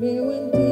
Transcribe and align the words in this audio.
Creo 0.00 0.32
en 0.32 0.50
ti, 0.50 0.69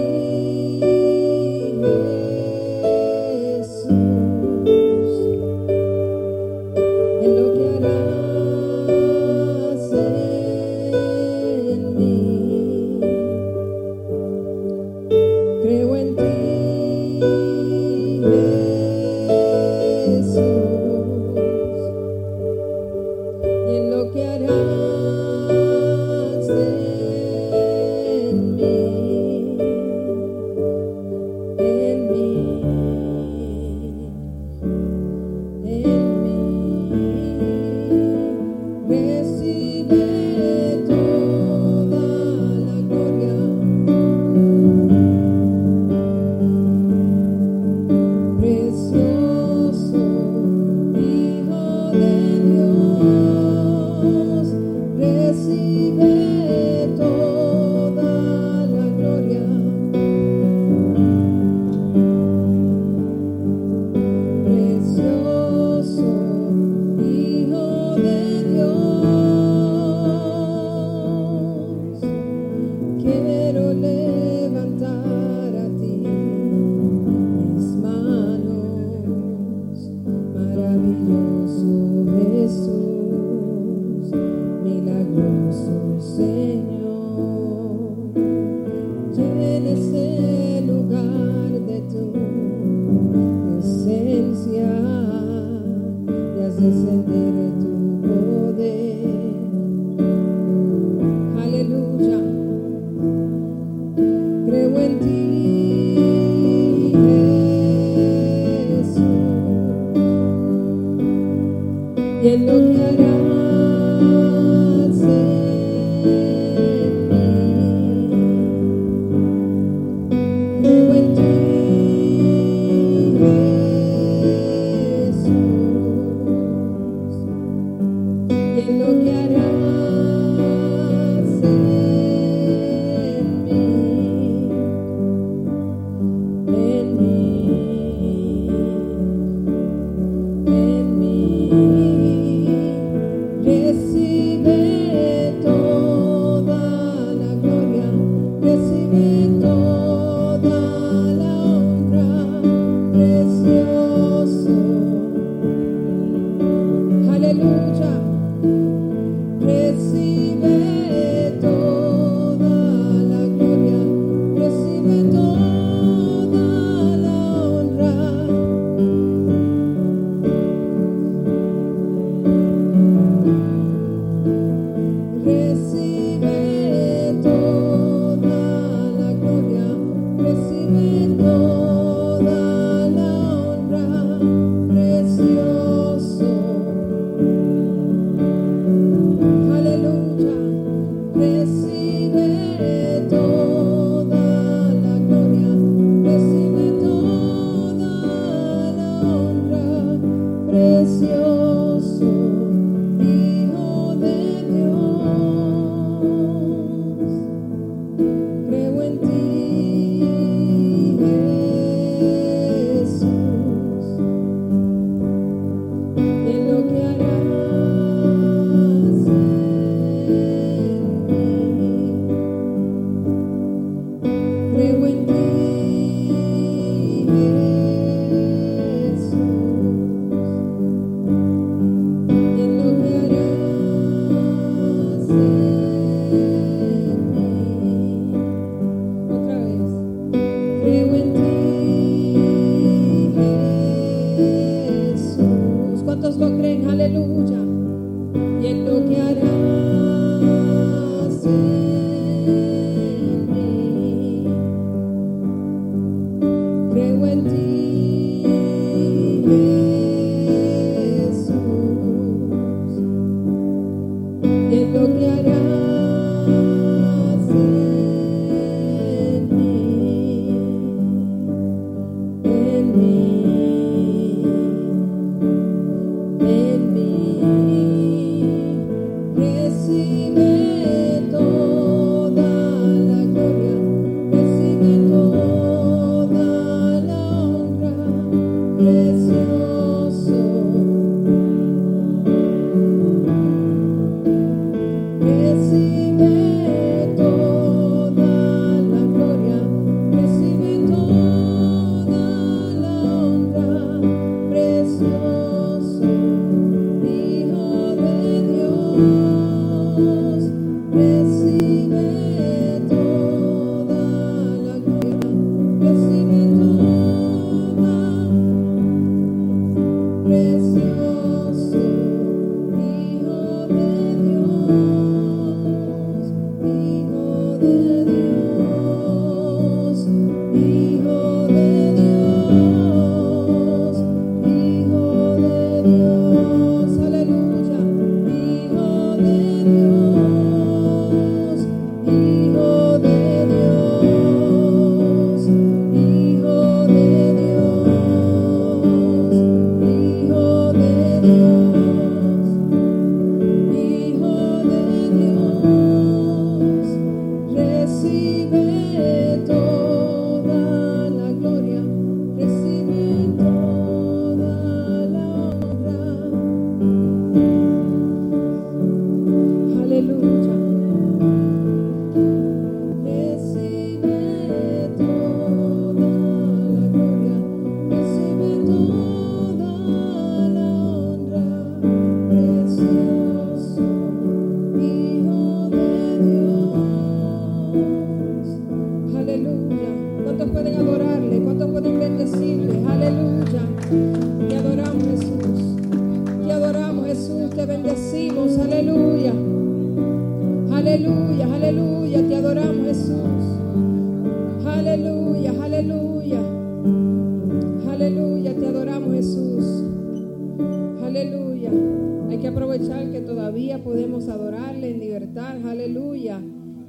que 412.87 413.01
todavía 413.01 413.59
podemos 413.63 414.09
adorarle 414.09 414.71
en 414.71 414.81
libertad, 414.81 415.37
aleluya. 415.47 416.21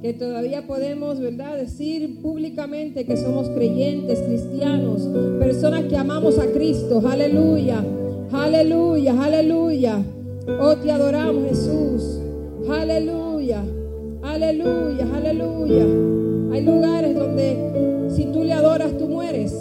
Que 0.02 0.14
todavía 0.14 0.66
podemos, 0.66 1.20
¿verdad?, 1.20 1.58
decir 1.58 2.22
públicamente 2.22 3.06
que 3.06 3.18
somos 3.18 3.50
creyentes, 3.50 4.20
cristianos, 4.20 5.08
personas 5.40 5.84
que 5.84 5.98
amamos 5.98 6.40
a 6.40 6.48
Cristo, 6.48 7.02
aleluya, 7.06 7.84
aleluya, 8.32 9.22
aleluya. 9.22 10.02
Oh, 10.60 10.76
te 10.78 10.92
adoramos, 10.92 11.50
Jesús, 11.50 12.22
aleluya, 12.70 13.62
aleluya, 14.24 15.08
aleluya. 15.14 15.86
Hay 16.54 16.62
lugares 16.64 17.16
donde 17.16 18.10
si 18.16 18.26
tú 18.26 18.44
le 18.44 18.54
adoras, 18.54 18.98
tú 18.98 19.08
mueres. 19.08 19.54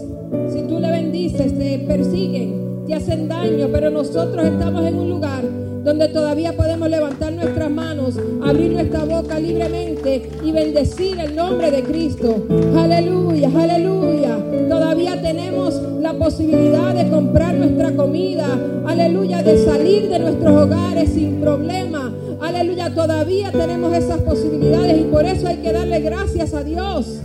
Si 0.53 0.63
tú 0.63 0.79
le 0.79 0.91
bendices, 0.91 1.59
te 1.59 1.81
persiguen, 1.81 2.85
te 2.87 2.95
hacen 2.95 3.29
daño, 3.29 3.69
pero 3.73 3.91
nosotros 3.91 4.47
estamos 4.47 4.87
en 4.87 4.99
un 4.99 5.11
lugar 5.11 5.68
donde 5.89 6.09
todavía 6.09 6.53
podemos 6.53 6.91
levantar 6.91 7.33
nuestras 7.33 7.71
manos, 7.71 8.15
abrir 8.43 8.73
nuestra 8.73 9.05
boca 9.05 9.41
libremente 9.41 10.29
y 10.45 10.53
bendecir 10.53 11.19
el 11.19 11.35
nombre 11.35 11.71
de 11.71 11.83
Cristo. 11.83 12.45
Aleluya, 12.77 13.49
aleluya. 13.57 14.37
Todavía 14.69 15.23
tenemos 15.23 15.81
la 16.03 16.13
posibilidad 16.13 16.93
de 16.93 17.09
comprar 17.09 17.55
nuestra 17.55 17.93
comida, 17.93 18.49
aleluya, 18.87 19.43
de 19.43 19.65
salir 19.65 20.11
de 20.11 20.19
nuestros 20.19 20.67
hogares 20.67 21.09
sin 21.09 21.41
problema. 21.41 22.13
Aleluya, 22.43 22.95
todavía 22.95 23.51
tenemos 23.51 23.97
esas 23.97 24.21
posibilidades 24.21 25.01
y 25.01 25.05
por 25.05 25.25
eso 25.25 25.49
hay 25.49 25.57
que 25.57 25.73
darle 25.73 26.01
gracias 26.01 26.53
a 26.53 26.65
Dios. 26.65 27.21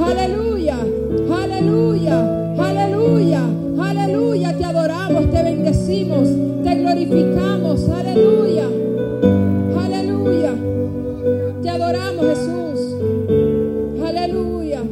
Aleluya, 0.00 0.76
aleluya, 1.30 2.54
aleluya, 2.58 3.42
aleluya. 3.78 4.56
Te 4.58 4.64
adoramos, 4.64 5.30
te 5.30 5.40
bendecimos, 5.40 6.28
glorificamos. 6.88 7.88
Aleluya, 7.90 8.66
aleluya. 9.76 10.54
Te 11.62 11.70
adoramos, 11.70 12.26
Jesús. 12.26 12.96
Aleluya. 14.06 14.82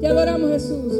Te 0.00 0.06
adoramos, 0.06 0.50
Jesús. 0.50 0.92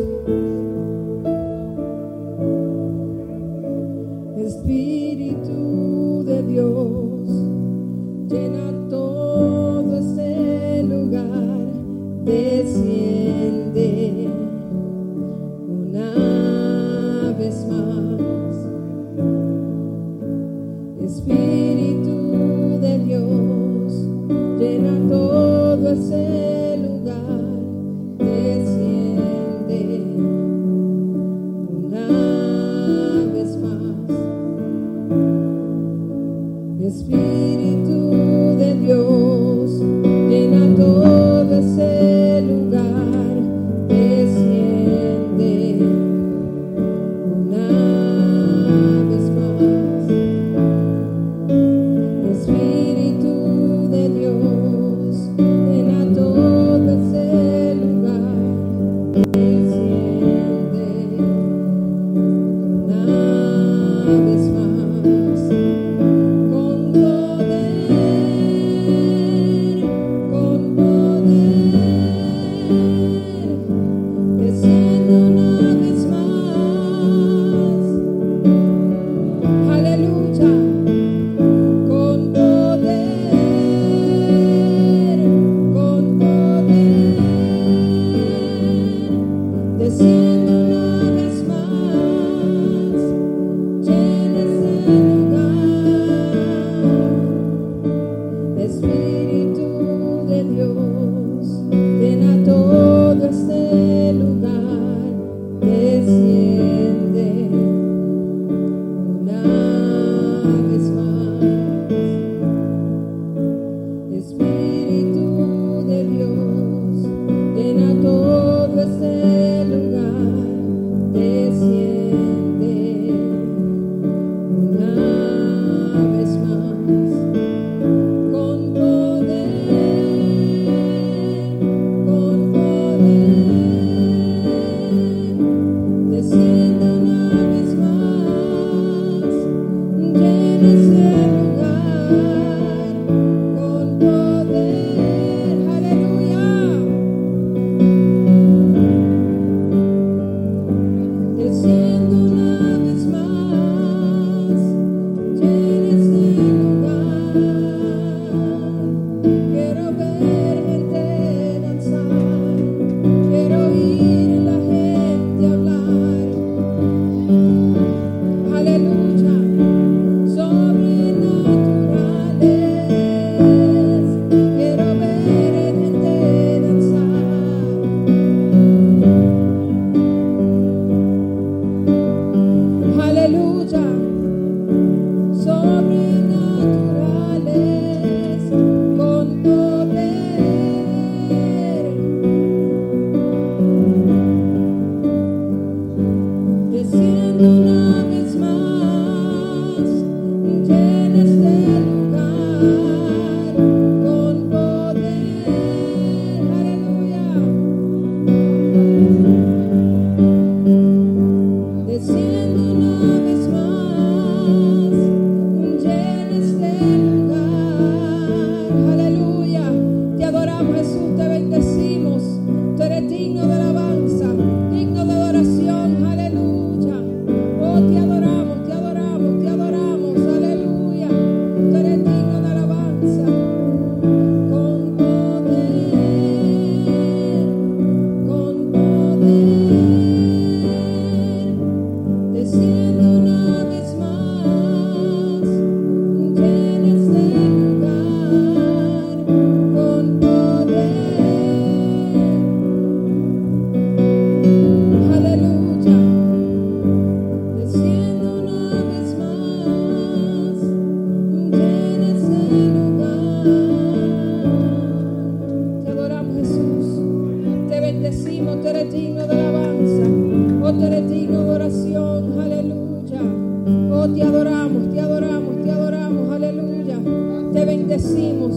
bendecimos. 278.00 278.52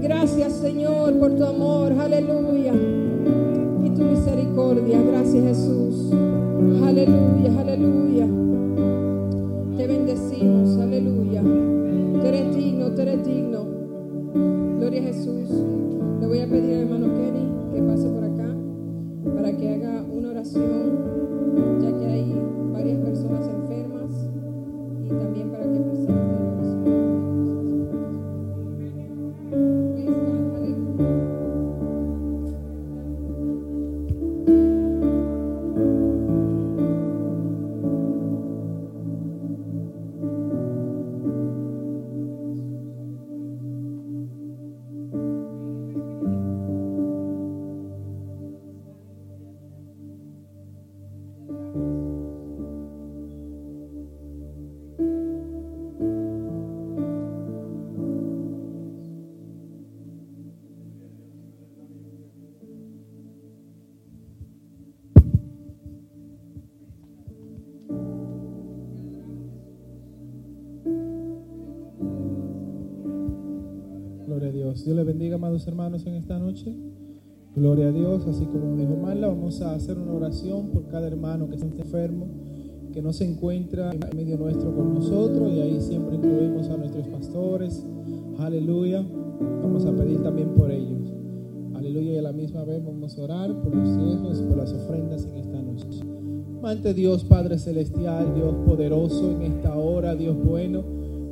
Gracias 0.00 0.52
Señor 0.54 1.18
por 1.18 1.32
tu 1.32 1.44
amor, 1.44 1.92
aleluya. 1.92 2.72
Y 3.84 3.90
tu 3.90 4.02
misericordia, 4.02 5.02
gracias 5.02 5.44
Jesús. 5.44 6.12
Aleluya, 6.84 7.60
aleluya. 7.60 8.26
Te 9.76 9.86
bendecimos, 9.86 10.78
aleluya. 10.78 11.42
Tú 11.42 12.26
eres 12.26 12.56
digno, 12.56 12.90
tú 12.90 13.02
eres 13.02 13.26
digno. 13.26 13.66
Gloria 14.78 15.00
a 15.00 15.04
Jesús. 15.04 15.50
Le 16.20 16.26
voy 16.26 16.40
a 16.40 16.46
pedir 16.46 16.74
al 16.76 16.82
hermano 16.82 17.06
Kenny 17.14 17.48
que 17.72 17.82
pase 17.82 18.08
por 18.08 18.24
acá 18.24 18.54
para 19.34 19.56
que 19.56 19.74
haga 19.74 20.02
una 20.02 20.30
oración, 20.30 21.80
ya 21.80 21.98
que 21.98 22.06
hay 22.06 22.34
varias 22.72 22.98
personas 22.98 23.46
enfermas 23.48 24.10
y 25.04 25.08
también 25.08 25.50
para 25.50 25.64
que 25.64 25.80
presente. 25.80 26.17
Dios. 74.78 74.84
Dios 74.84 74.96
le 74.96 75.04
bendiga, 75.04 75.36
amados 75.36 75.66
hermanos, 75.66 76.06
en 76.06 76.14
esta 76.14 76.38
noche. 76.38 76.72
Gloria 77.56 77.88
a 77.88 77.92
Dios. 77.92 78.26
Así 78.26 78.44
como 78.46 78.76
dijo 78.76 78.96
Marla, 78.96 79.28
vamos 79.28 79.60
a 79.60 79.74
hacer 79.74 79.98
una 79.98 80.12
oración 80.12 80.68
por 80.68 80.86
cada 80.86 81.06
hermano 81.06 81.48
que 81.48 81.56
está 81.56 81.66
enfermo, 81.66 82.26
que 82.92 83.02
no 83.02 83.12
se 83.12 83.24
encuentra 83.24 83.90
en 83.92 84.16
medio 84.16 84.36
nuestro 84.36 84.74
con 84.74 84.94
nosotros. 84.94 85.52
Y 85.52 85.60
ahí 85.60 85.80
siempre 85.80 86.16
incluimos 86.16 86.68
a 86.68 86.76
nuestros 86.76 87.08
pastores. 87.08 87.84
Aleluya. 88.38 89.04
Vamos 89.62 89.84
a 89.84 89.92
pedir 89.92 90.22
también 90.22 90.50
por 90.54 90.70
ellos. 90.70 91.12
Aleluya. 91.74 92.12
Y 92.12 92.18
a 92.18 92.22
la 92.22 92.32
misma 92.32 92.64
vez 92.64 92.84
vamos 92.84 93.18
a 93.18 93.22
orar 93.22 93.62
por 93.62 93.74
los 93.74 93.88
hijos, 93.88 94.42
por 94.42 94.58
las 94.58 94.72
ofrendas 94.72 95.26
en 95.26 95.36
esta 95.36 95.60
noche. 95.60 96.00
Ante 96.62 96.92
Dios 96.94 97.24
Padre 97.24 97.58
Celestial, 97.58 98.34
Dios 98.34 98.54
poderoso 98.66 99.30
en 99.30 99.42
esta 99.42 99.76
hora, 99.76 100.14
Dios 100.14 100.36
bueno. 100.36 100.84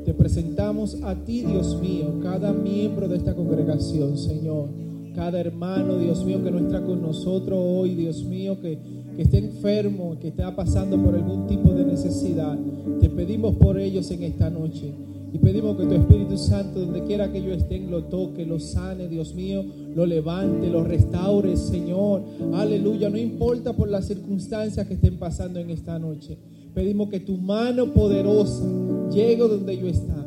Te 0.07 0.15
presentamos 0.15 1.03
a 1.03 1.17
ti, 1.17 1.43
Dios 1.43 1.81
mío, 1.83 2.21
cada 2.23 2.53
miembro 2.53 3.09
de 3.09 3.17
esta 3.17 3.35
congregación, 3.35 4.17
Señor. 4.17 4.69
Cada 5.17 5.41
hermano, 5.41 5.99
Dios 5.99 6.25
mío, 6.25 6.45
que 6.45 6.53
no 6.53 6.61
está 6.61 6.81
con 6.81 7.03
nosotros 7.03 7.59
hoy, 7.61 7.97
Dios 7.97 8.23
mío, 8.23 8.57
que, 8.63 8.79
que 9.17 9.23
esté 9.23 9.39
enfermo, 9.39 10.17
que 10.21 10.29
esté 10.29 10.45
pasando 10.55 10.97
por 11.03 11.17
algún 11.17 11.49
tipo 11.49 11.71
de 11.71 11.85
necesidad. 11.85 12.57
Te 13.01 13.11
pedimos 13.11 13.57
por 13.57 13.81
ellos 13.81 14.09
en 14.13 14.23
esta 14.23 14.49
noche. 14.49 14.93
Y 15.33 15.39
pedimos 15.39 15.77
que 15.77 15.87
tu 15.87 15.95
Espíritu 15.95 16.39
Santo, 16.39 16.79
donde 16.79 17.03
quiera 17.03 17.33
que 17.33 17.39
ellos 17.39 17.57
estén, 17.57 17.91
lo 17.91 18.05
toque, 18.05 18.47
lo 18.47 18.61
sane, 18.61 19.09
Dios 19.09 19.35
mío, 19.35 19.65
lo 19.93 20.07
levante, 20.07 20.71
lo 20.71 20.85
restaure, 20.85 21.57
Señor. 21.57 22.23
Aleluya. 22.55 23.11
No 23.11 23.19
importa 23.19 23.73
por 23.73 23.91
las 23.91 24.07
circunstancias 24.07 24.87
que 24.87 24.95
estén 24.95 25.19
pasando 25.19 25.59
en 25.59 25.71
esta 25.71 25.99
noche. 25.99 26.39
Pedimos 26.77 27.09
que 27.09 27.19
tu 27.19 27.39
mano 27.39 27.93
poderosa 27.93 28.63
llegue 29.11 29.49
donde 29.49 29.73
ellos 29.73 29.99
están. 29.99 30.27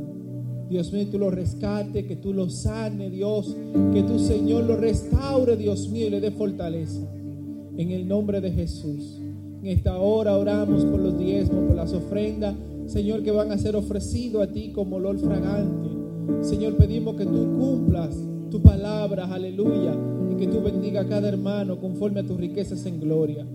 Dios 0.69 0.93
mío, 0.93 1.07
tú 1.11 1.17
lo 1.17 1.31
rescate, 1.31 2.05
que 2.05 2.15
tú 2.15 2.31
lo 2.31 2.49
sane, 2.49 3.09
Dios. 3.09 3.55
Que 3.91 4.03
tu 4.03 4.19
Señor 4.19 4.65
lo 4.65 4.77
restaure, 4.77 5.57
Dios 5.57 5.89
mío, 5.89 6.07
y 6.07 6.09
le 6.11 6.21
dé 6.21 6.31
fortaleza. 6.31 7.01
En 7.75 7.91
el 7.91 8.07
nombre 8.07 8.39
de 8.39 8.51
Jesús. 8.51 9.19
En 9.61 9.67
esta 9.67 9.97
hora 9.97 10.37
oramos 10.37 10.85
por 10.85 10.99
los 10.99 11.17
diezmos, 11.17 11.65
por 11.67 11.75
las 11.75 11.91
ofrendas, 11.93 12.55
Señor, 12.85 13.23
que 13.23 13.31
van 13.31 13.51
a 13.51 13.57
ser 13.57 13.75
ofrecidos 13.75 14.47
a 14.47 14.51
ti 14.51 14.71
como 14.73 14.97
olor 14.97 15.17
fragante. 15.17 15.89
Señor, 16.41 16.75
pedimos 16.75 17.15
que 17.15 17.25
tú 17.25 17.57
cumplas 17.57 18.15
tu 18.49 18.61
palabra, 18.61 19.25
aleluya, 19.25 19.95
y 20.31 20.35
que 20.35 20.47
tú 20.47 20.61
bendiga 20.61 21.01
a 21.01 21.07
cada 21.07 21.29
hermano 21.29 21.79
conforme 21.79 22.21
a 22.21 22.25
tus 22.25 22.37
riquezas 22.37 22.85
en 22.85 22.99
gloria. 22.99 23.45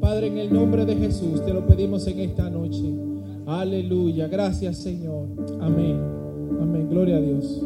Padre, 0.00 0.26
en 0.26 0.38
el 0.38 0.52
nombre 0.52 0.84
de 0.84 0.96
Jesús 0.96 1.44
te 1.44 1.52
lo 1.52 1.66
pedimos 1.66 2.06
en 2.06 2.20
esta 2.20 2.50
noche. 2.50 3.13
Aleluya. 3.46 4.28
Gracias, 4.28 4.78
Señor. 4.78 5.28
Amén. 5.60 6.00
Amén. 6.60 6.88
Gloria 6.88 7.16
a 7.16 7.20
Dios. 7.20 7.62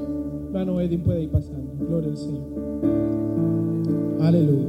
Hermano 0.46 0.80
Edwin 0.80 1.02
puede 1.02 1.22
ir 1.22 1.30
pasando. 1.30 1.72
Gloria 1.86 2.10
al 2.10 2.16
Señor. 2.16 2.68
Aleluya. 4.20 4.68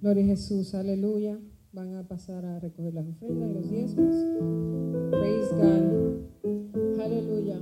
Gloria 0.00 0.22
a 0.22 0.26
Jesús, 0.26 0.74
aleluya. 0.74 1.38
Van 1.72 1.94
a 1.96 2.06
pasar 2.06 2.44
a 2.44 2.60
recoger 2.60 2.94
las 2.94 3.06
ofrendas 3.08 3.50
y 3.50 3.54
los 3.54 3.70
diezmos. 3.70 4.14
Praise 5.10 5.54
God. 5.56 7.00
Aleluya. 7.00 7.58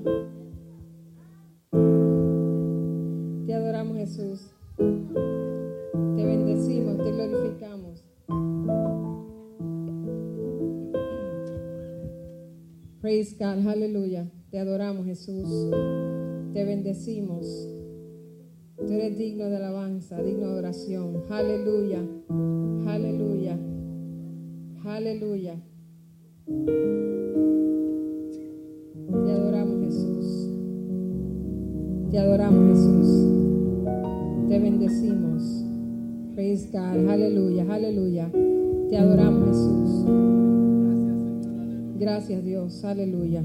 Te 3.47 3.55
adoramos 3.55 3.97
Jesús. 3.97 4.50
Te 4.76 6.25
bendecimos, 6.25 6.99
te 6.99 7.12
glorificamos. 7.12 8.05
Praise 13.00 13.37
God, 13.38 13.67
aleluya. 13.67 14.31
Te 14.50 14.59
adoramos 14.59 15.07
Jesús. 15.07 15.49
Te 16.52 16.64
bendecimos. 16.64 17.69
Tú 18.76 18.93
eres 18.93 19.17
digno 19.19 19.47
de 19.47 19.57
alabanza, 19.57 20.23
digno 20.23 20.49
de 20.52 20.59
oración. 20.59 21.25
Aleluya. 21.31 22.00
Aleluya. 22.87 23.59
Aleluya. 24.85 25.62
Te 29.25 29.33
adoramos 29.33 29.81
Jesús. 29.85 30.50
Te 32.11 32.19
adoramos 32.19 32.69
Jesús. 32.69 33.41
Te 34.52 34.59
bendecimos. 34.59 35.64
Praise 36.35 36.68
God. 36.71 37.09
Aleluya. 37.09 37.64
Aleluya. 37.73 38.30
Te 38.90 38.99
adoramos 38.99 39.49
Jesús. 39.49 40.04
Gracias 41.99 42.44
Dios. 42.44 42.85
Aleluya. 42.85 43.42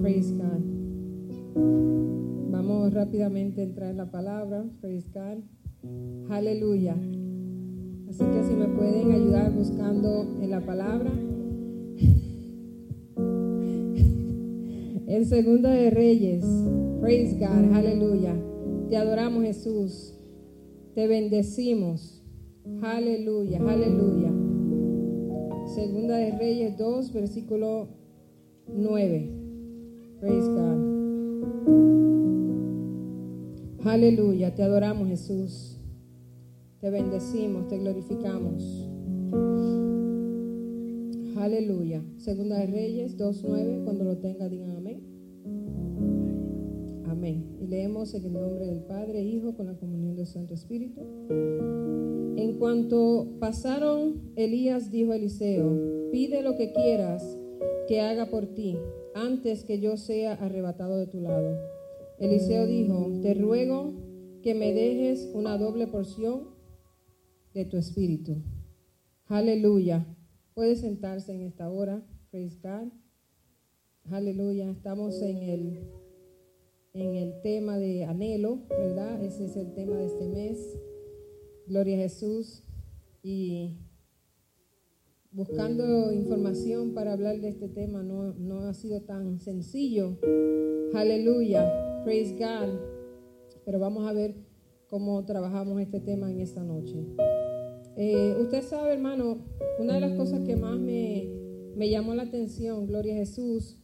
Praise 0.00 0.36
God. 0.36 0.62
Vamos 2.52 2.94
rápidamente 2.94 3.60
a 3.60 3.64
entrar 3.64 3.90
en 3.90 3.96
la 3.96 4.08
palabra. 4.08 4.64
Praise 4.80 5.08
God. 5.12 5.42
Aleluya. 6.30 6.94
Así 8.08 8.22
que 8.22 8.44
si 8.44 8.54
me 8.54 8.68
pueden 8.68 9.10
ayudar 9.10 9.52
buscando 9.52 10.28
en 10.40 10.50
la 10.50 10.60
palabra. 10.60 11.10
En 15.08 15.24
Segunda 15.24 15.70
de 15.70 15.90
Reyes. 15.90 16.44
Praise 17.00 17.36
God. 17.40 17.74
Aleluya. 17.74 18.36
Te 18.88 18.96
adoramos 18.96 19.44
Jesús. 19.44 20.14
Te 20.94 21.06
bendecimos. 21.06 22.22
Aleluya. 22.82 23.60
Aleluya. 23.60 24.32
Segunda 25.74 26.16
de 26.16 26.30
Reyes 26.38 26.78
2, 26.78 27.12
versículo 27.12 27.88
9. 28.74 29.30
Praise 30.20 30.48
God. 30.48 30.88
Aleluya, 33.84 34.54
te 34.54 34.62
adoramos 34.62 35.08
Jesús. 35.08 35.78
Te 36.80 36.90
bendecimos, 36.90 37.68
te 37.68 37.78
glorificamos. 37.78 38.88
Aleluya. 41.36 42.02
Segunda 42.16 42.58
de 42.58 42.66
Reyes 42.66 43.16
2.9, 43.18 43.84
cuando 43.84 44.04
lo 44.04 44.18
tenga 44.18 44.48
digan 44.48 44.76
amén. 44.76 45.17
Amén. 47.18 47.58
Y 47.60 47.66
leemos 47.66 48.14
en 48.14 48.26
el 48.26 48.32
nombre 48.32 48.64
del 48.64 48.84
Padre, 48.84 49.24
Hijo, 49.24 49.56
con 49.56 49.66
la 49.66 49.74
comunión 49.74 50.14
del 50.14 50.28
Santo 50.28 50.54
Espíritu. 50.54 51.00
En 52.36 52.58
cuanto 52.60 53.26
pasaron, 53.40 54.30
Elías 54.36 54.92
dijo 54.92 55.10
a 55.10 55.16
Eliseo, 55.16 56.12
pide 56.12 56.42
lo 56.42 56.54
que 56.54 56.72
quieras 56.72 57.36
que 57.88 58.00
haga 58.00 58.26
por 58.26 58.46
ti, 58.54 58.78
antes 59.16 59.64
que 59.64 59.80
yo 59.80 59.96
sea 59.96 60.34
arrebatado 60.34 60.96
de 60.96 61.08
tu 61.08 61.20
lado. 61.20 61.58
Eliseo 62.20 62.68
dijo, 62.68 63.10
te 63.20 63.34
ruego 63.34 63.94
que 64.40 64.54
me 64.54 64.72
dejes 64.72 65.28
una 65.34 65.58
doble 65.58 65.88
porción 65.88 66.50
de 67.52 67.64
tu 67.64 67.78
espíritu. 67.78 68.44
Aleluya. 69.26 70.06
Puede 70.54 70.76
sentarse 70.76 71.34
en 71.34 71.42
esta 71.42 71.68
hora. 71.68 72.00
Praise. 72.30 72.60
Aleluya. 74.04 74.70
Estamos 74.70 75.20
en 75.20 75.38
el, 75.38 75.97
en 76.94 77.14
el 77.14 77.40
tema 77.42 77.78
de 77.78 78.04
anhelo, 78.04 78.62
¿verdad? 78.68 79.22
Ese 79.22 79.46
es 79.46 79.56
el 79.56 79.72
tema 79.74 79.96
de 79.96 80.06
este 80.06 80.28
mes. 80.28 80.78
Gloria 81.66 81.96
a 81.96 82.00
Jesús. 82.00 82.64
Y 83.22 83.78
buscando 85.30 86.12
información 86.12 86.94
para 86.94 87.12
hablar 87.12 87.40
de 87.40 87.48
este 87.48 87.68
tema 87.68 88.02
no, 88.02 88.32
no 88.34 88.60
ha 88.60 88.74
sido 88.74 89.02
tan 89.02 89.38
sencillo. 89.38 90.18
Aleluya. 90.94 92.02
Praise 92.04 92.32
God. 92.32 92.78
Pero 93.64 93.78
vamos 93.78 94.08
a 94.08 94.12
ver 94.12 94.34
cómo 94.88 95.24
trabajamos 95.24 95.80
este 95.80 96.00
tema 96.00 96.30
en 96.30 96.40
esta 96.40 96.64
noche. 96.64 97.04
Eh, 97.96 98.36
usted 98.40 98.62
sabe, 98.62 98.94
hermano, 98.94 99.44
una 99.78 99.94
de 99.94 100.00
las 100.00 100.12
cosas 100.12 100.40
que 100.40 100.56
más 100.56 100.78
me, 100.78 101.28
me 101.76 101.90
llamó 101.90 102.14
la 102.14 102.22
atención, 102.22 102.86
Gloria 102.86 103.14
a 103.14 103.18
Jesús, 103.18 103.77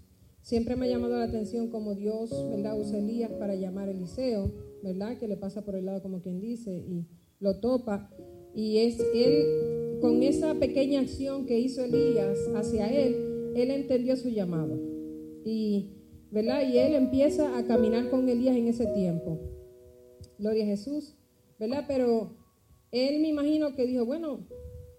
siempre 0.45 0.77
me 0.77 0.85
ha 0.85 0.91
llamado 0.91 1.17
la 1.17 1.25
atención 1.25 1.69
como 1.69 1.95
Dios, 1.95 2.31
¿verdad? 2.51 2.79
Usa 2.79 2.99
Elías 2.99 3.31
para 3.39 3.55
llamar 3.55 3.89
a 3.89 3.93
Eliseo, 3.93 4.53
¿verdad? 4.83 5.19
Que 5.19 5.27
le 5.27 5.39
pasa 5.39 5.65
por 5.65 5.75
el 5.75 5.87
lado 5.87 6.03
como 6.03 6.21
quien 6.21 6.39
dice 6.39 6.71
y 6.71 7.07
lo 7.41 7.61
topa. 7.61 8.11
Y 8.55 8.79
es 8.79 9.01
él, 9.15 9.99
con 10.03 10.23
esa 10.23 10.55
pequeña 10.55 11.01
acción 11.01 11.47
que 11.47 11.59
hizo 11.59 11.83
Elías 11.83 12.39
hacia 12.55 12.93
él, 12.93 13.53
él 13.57 13.71
entendió 13.71 14.17
su 14.17 14.29
llamado. 14.29 14.79
Y, 15.47 15.95
¿verdad? 16.31 16.69
Y 16.69 16.77
él 16.77 16.95
empieza 16.95 17.57
a 17.57 17.65
caminar 17.65 18.11
con 18.11 18.29
Elías 18.29 18.55
en 18.55 18.69
ese 18.69 18.87
tiempo. 18.89 19.41
Gloria 20.39 20.65
a 20.65 20.67
Jesús, 20.67 21.17
¿verdad? 21.59 21.87
Pero 21.89 22.37
él 22.93 23.21
me 23.23 23.29
imagino 23.29 23.75
que 23.75 23.87
dijo, 23.87 24.05
bueno, 24.05 24.47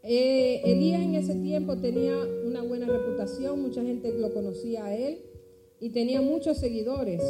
eh, 0.01 0.61
Elías 0.65 1.03
en 1.03 1.13
ese 1.13 1.35
tiempo 1.35 1.77
tenía 1.77 2.17
una 2.47 2.63
buena 2.63 2.87
reputación, 2.87 3.61
mucha 3.61 3.83
gente 3.83 4.11
lo 4.17 4.33
conocía 4.33 4.85
a 4.85 4.95
él 4.95 5.19
y 5.79 5.89
tenía 5.89 6.21
muchos 6.21 6.57
seguidores. 6.57 7.21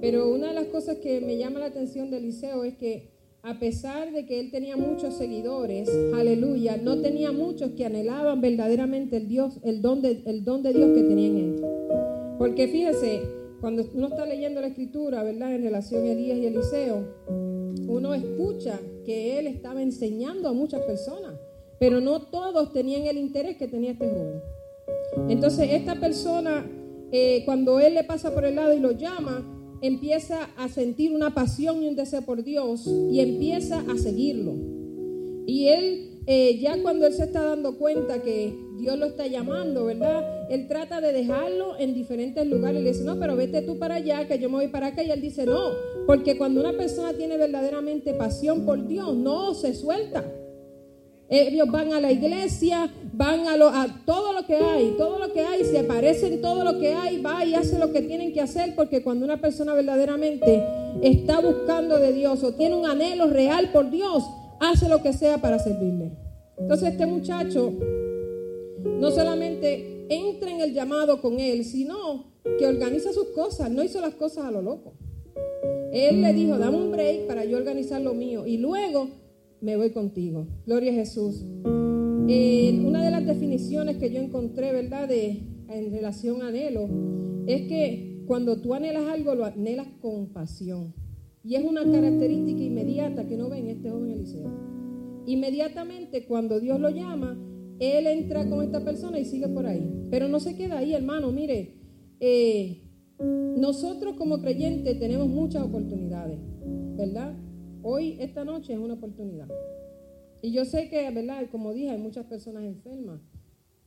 Pero 0.00 0.28
una 0.30 0.48
de 0.48 0.54
las 0.54 0.66
cosas 0.66 0.98
que 0.98 1.20
me 1.20 1.36
llama 1.36 1.60
la 1.60 1.66
atención 1.66 2.10
de 2.10 2.18
Eliseo 2.18 2.64
es 2.64 2.76
que 2.76 3.10
a 3.42 3.58
pesar 3.58 4.12
de 4.12 4.26
que 4.26 4.40
él 4.40 4.50
tenía 4.50 4.76
muchos 4.76 5.14
seguidores, 5.14 5.88
aleluya, 6.14 6.76
no 6.76 7.00
tenía 7.00 7.32
muchos 7.32 7.70
que 7.72 7.86
anhelaban 7.86 8.40
verdaderamente 8.40 9.16
el 9.16 9.28
Dios, 9.28 9.58
el 9.62 9.80
don 9.80 10.02
de, 10.02 10.22
don 10.42 10.62
de 10.62 10.72
Dios 10.72 10.90
que 10.94 11.02
tenía 11.02 11.28
en 11.28 11.36
él. 11.36 11.64
Porque 12.38 12.68
fíjese, 12.68 13.22
cuando 13.60 13.84
uno 13.94 14.08
está 14.08 14.26
leyendo 14.26 14.60
la 14.60 14.68
escritura, 14.68 15.22
¿verdad? 15.22 15.54
En 15.54 15.62
relación 15.62 16.04
a 16.04 16.12
Elías 16.12 16.38
y 16.38 16.46
Eliseo, 16.46 17.04
uno 17.86 18.14
escucha 18.14 18.78
que 19.04 19.38
él 19.38 19.46
estaba 19.46 19.82
enseñando 19.82 20.48
a 20.48 20.52
muchas 20.52 20.82
personas, 20.82 21.34
pero 21.80 22.00
no 22.00 22.22
todos 22.22 22.72
tenían 22.72 23.06
el 23.06 23.18
interés 23.18 23.56
que 23.56 23.66
tenía 23.66 23.92
este 23.92 24.08
joven. 24.08 24.42
Entonces, 25.28 25.70
esta 25.72 25.98
persona, 25.98 26.68
eh, 27.12 27.42
cuando 27.44 27.80
él 27.80 27.94
le 27.94 28.04
pasa 28.04 28.34
por 28.34 28.44
el 28.44 28.56
lado 28.56 28.74
y 28.74 28.80
lo 28.80 28.92
llama, 28.92 29.44
empieza 29.80 30.50
a 30.56 30.68
sentir 30.68 31.12
una 31.12 31.34
pasión 31.34 31.82
y 31.82 31.88
un 31.88 31.96
deseo 31.96 32.22
por 32.22 32.42
Dios 32.42 32.86
y 32.86 33.20
empieza 33.20 33.84
a 33.88 33.96
seguirlo. 33.96 34.54
Y 35.46 35.68
él, 35.68 36.20
eh, 36.26 36.58
ya 36.58 36.82
cuando 36.82 37.06
él 37.06 37.14
se 37.14 37.24
está 37.24 37.42
dando 37.42 37.78
cuenta 37.78 38.22
que 38.22 38.54
Dios 38.76 38.98
lo 38.98 39.06
está 39.06 39.26
llamando, 39.26 39.86
¿verdad? 39.86 40.24
Él 40.50 40.68
trata 40.68 41.00
de 41.00 41.12
dejarlo 41.12 41.78
en 41.78 41.94
diferentes 41.94 42.46
lugares 42.46 42.82
le 42.82 42.90
dice, 42.90 43.04
no, 43.04 43.18
pero 43.18 43.36
vete 43.36 43.62
tú 43.62 43.78
para 43.78 43.96
allá, 43.96 44.26
que 44.28 44.38
yo 44.38 44.48
me 44.48 44.56
voy 44.56 44.68
para 44.68 44.88
acá. 44.88 45.02
Y 45.02 45.10
él 45.10 45.20
dice, 45.20 45.46
no, 45.46 45.72
porque 46.06 46.36
cuando 46.36 46.60
una 46.60 46.76
persona 46.76 47.14
tiene 47.14 47.36
verdaderamente 47.36 48.14
pasión 48.14 48.66
por 48.66 48.86
Dios, 48.86 49.16
no 49.16 49.54
se 49.54 49.74
suelta. 49.74 50.24
Ellos 51.30 51.70
van 51.70 51.92
a 51.92 52.00
la 52.00 52.10
iglesia, 52.10 52.90
van 53.12 53.46
a, 53.48 53.56
lo, 53.56 53.68
a 53.68 53.86
todo 54.06 54.32
lo 54.32 54.46
que 54.46 54.56
hay, 54.56 54.94
todo 54.96 55.18
lo 55.18 55.32
que 55.32 55.40
hay, 55.40 55.62
se 55.64 55.78
aparece 55.78 56.28
en 56.28 56.40
todo 56.40 56.64
lo 56.64 56.78
que 56.78 56.94
hay, 56.94 57.20
va 57.20 57.44
y 57.44 57.54
hace 57.54 57.78
lo 57.78 57.92
que 57.92 58.00
tienen 58.00 58.32
que 58.32 58.40
hacer, 58.40 58.74
porque 58.74 59.02
cuando 59.02 59.26
una 59.26 59.38
persona 59.38 59.74
verdaderamente 59.74 60.64
está 61.02 61.40
buscando 61.40 61.98
de 61.98 62.14
Dios 62.14 62.42
o 62.44 62.54
tiene 62.54 62.76
un 62.76 62.86
anhelo 62.86 63.28
real 63.28 63.70
por 63.72 63.90
Dios, 63.90 64.24
hace 64.58 64.88
lo 64.88 65.02
que 65.02 65.12
sea 65.12 65.38
para 65.38 65.58
servirle. 65.58 66.12
Entonces 66.56 66.92
este 66.92 67.04
muchacho 67.04 67.74
no 68.98 69.10
solamente 69.10 70.06
entra 70.08 70.50
en 70.50 70.60
el 70.60 70.72
llamado 70.72 71.20
con 71.20 71.38
él, 71.40 71.64
sino 71.64 72.32
que 72.58 72.66
organiza 72.66 73.12
sus 73.12 73.28
cosas, 73.34 73.70
no 73.70 73.84
hizo 73.84 74.00
las 74.00 74.14
cosas 74.14 74.46
a 74.46 74.50
lo 74.50 74.62
loco. 74.62 74.94
Él 75.92 76.22
le 76.22 76.32
dijo, 76.32 76.58
dame 76.58 76.76
un 76.76 76.90
break 76.90 77.26
para 77.26 77.44
yo 77.44 77.58
organizar 77.58 78.00
lo 78.00 78.14
mío 78.14 78.46
y 78.46 78.56
luego 78.56 79.08
me 79.60 79.76
voy 79.76 79.90
contigo. 79.90 80.46
Gloria 80.66 80.92
a 80.92 80.94
Jesús. 80.94 81.44
una 81.66 83.04
de 83.04 83.10
las 83.10 83.26
definiciones 83.26 83.96
que 83.96 84.10
yo 84.10 84.20
encontré, 84.20 84.72
¿verdad?, 84.72 85.08
de, 85.08 85.42
en 85.68 85.90
relación 85.90 86.42
a 86.42 86.48
anhelo, 86.48 86.88
es 87.46 87.68
que 87.68 88.22
cuando 88.26 88.60
tú 88.60 88.74
anhelas 88.74 89.08
algo, 89.08 89.34
lo 89.34 89.44
anhelas 89.44 89.88
con 90.00 90.32
pasión. 90.32 90.94
Y 91.42 91.54
es 91.54 91.64
una 91.64 91.82
característica 91.82 92.62
inmediata 92.62 93.26
que 93.26 93.36
no 93.36 93.48
ve 93.48 93.58
en 93.58 93.68
este 93.68 93.90
joven 93.90 94.10
Eliseo. 94.10 94.50
Inmediatamente 95.26 96.26
cuando 96.26 96.60
Dios 96.60 96.78
lo 96.80 96.90
llama, 96.90 97.38
él 97.78 98.06
entra 98.06 98.48
con 98.48 98.62
esta 98.62 98.84
persona 98.84 99.18
y 99.18 99.24
sigue 99.24 99.48
por 99.48 99.66
ahí. 99.66 99.90
Pero 100.10 100.28
no 100.28 100.40
se 100.40 100.56
queda 100.56 100.78
ahí, 100.78 100.92
hermano. 100.92 101.32
Mire, 101.32 101.74
eh, 102.20 102.82
nosotros 103.56 104.14
como 104.16 104.40
creyentes 104.40 104.98
tenemos 104.98 105.28
muchas 105.28 105.64
oportunidades, 105.64 106.38
¿verdad? 106.96 107.34
Hoy, 107.82 108.16
esta 108.20 108.44
noche 108.44 108.72
es 108.72 108.78
una 108.78 108.94
oportunidad. 108.94 109.48
Y 110.42 110.52
yo 110.52 110.64
sé 110.64 110.88
que, 110.88 111.10
¿verdad? 111.10 111.46
Como 111.50 111.72
dije, 111.72 111.90
hay 111.90 111.98
muchas 111.98 112.26
personas 112.26 112.64
enfermas. 112.64 113.20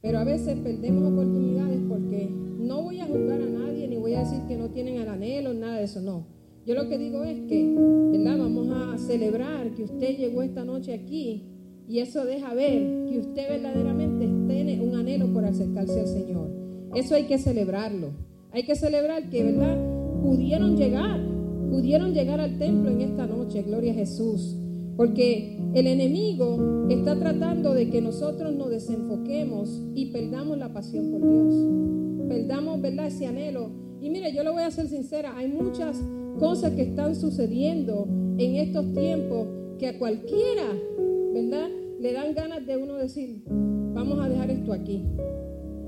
Pero 0.01 0.19
a 0.19 0.23
veces 0.23 0.58
perdemos 0.60 1.12
oportunidades 1.12 1.80
porque 1.88 2.27
no 2.27 2.84
voy 2.84 2.99
a 2.99 3.06
juzgar 3.06 3.41
a 3.41 3.45
nadie 3.45 3.88
ni 3.88 3.97
voy 3.97 4.15
a 4.15 4.19
decir 4.19 4.39
que 4.47 4.58
no 4.58 4.69
tienen 4.69 4.95
el 4.95 5.08
anhelo, 5.08 5.54
nada 5.54 5.77
de 5.77 5.84
eso, 5.84 6.01
no. 6.01 6.25
Yo 6.65 6.75
lo 6.75 6.88
que 6.88 6.97
digo 6.97 7.23
es 7.23 7.39
que, 7.41 7.75
¿verdad? 8.12 8.38
Vamos 8.38 8.69
a 8.69 8.97
celebrar 8.97 9.71
que 9.73 9.84
usted 9.84 10.17
llegó 10.17 10.41
esta 10.41 10.63
noche 10.63 10.93
aquí 10.93 11.43
y 11.88 11.99
eso 11.99 12.25
deja 12.25 12.54
ver 12.54 13.08
que 13.10 13.19
usted 13.19 13.49
verdaderamente 13.49 14.27
tiene 14.47 14.80
un 14.82 14.95
anhelo 14.95 15.32
por 15.34 15.45
acercarse 15.45 15.99
al 15.99 16.08
Señor. 16.08 16.49
Eso 16.95 17.15
hay 17.15 17.23
que 17.23 17.38
celebrarlo. 17.38 18.12
Hay 18.51 18.63
que 18.63 18.75
celebrar 18.75 19.30
que, 19.30 19.43
¿verdad? 19.43 19.77
Pudieron 20.21 20.77
llegar, 20.77 21.19
pudieron 21.71 22.13
llegar 22.13 22.41
al 22.41 22.60
templo 22.60 22.91
en 22.91 23.01
esta 23.01 23.25
noche, 23.25 23.63
gloria 23.63 23.93
a 23.93 23.95
Jesús. 23.95 24.57
Porque 24.97 25.57
el 25.73 25.88
enemigo 25.88 26.86
está 26.89 27.17
tratando 27.17 27.73
de 27.73 27.89
que 27.89 28.01
nosotros 28.01 28.53
nos 28.53 28.69
desenfoquemos 28.69 29.81
y 29.95 30.07
perdamos 30.07 30.57
la 30.57 30.73
pasión 30.73 31.12
por 31.12 31.21
Dios. 31.21 32.27
Perdamos, 32.27 32.81
¿verdad? 32.81 33.07
Ese 33.07 33.25
anhelo. 33.25 33.71
Y 34.01 34.10
mire, 34.10 34.34
yo 34.34 34.43
le 34.43 34.51
voy 34.51 34.63
a 34.63 34.69
ser 34.69 34.88
sincera, 34.88 35.36
hay 35.38 35.47
muchas 35.47 35.97
cosas 36.39 36.73
que 36.73 36.81
están 36.84 37.15
sucediendo 37.15 38.05
en 38.38 38.55
estos 38.57 38.93
tiempos 38.93 39.47
que 39.79 39.88
a 39.88 39.97
cualquiera, 39.97 40.67
¿verdad? 41.34 41.69
Le 41.99 42.13
dan 42.13 42.34
ganas 42.34 42.65
de 42.65 42.77
uno 42.77 42.95
decir, 42.95 43.43
vamos 43.47 44.19
a 44.19 44.27
dejar 44.27 44.51
esto 44.51 44.73
aquí. 44.73 45.03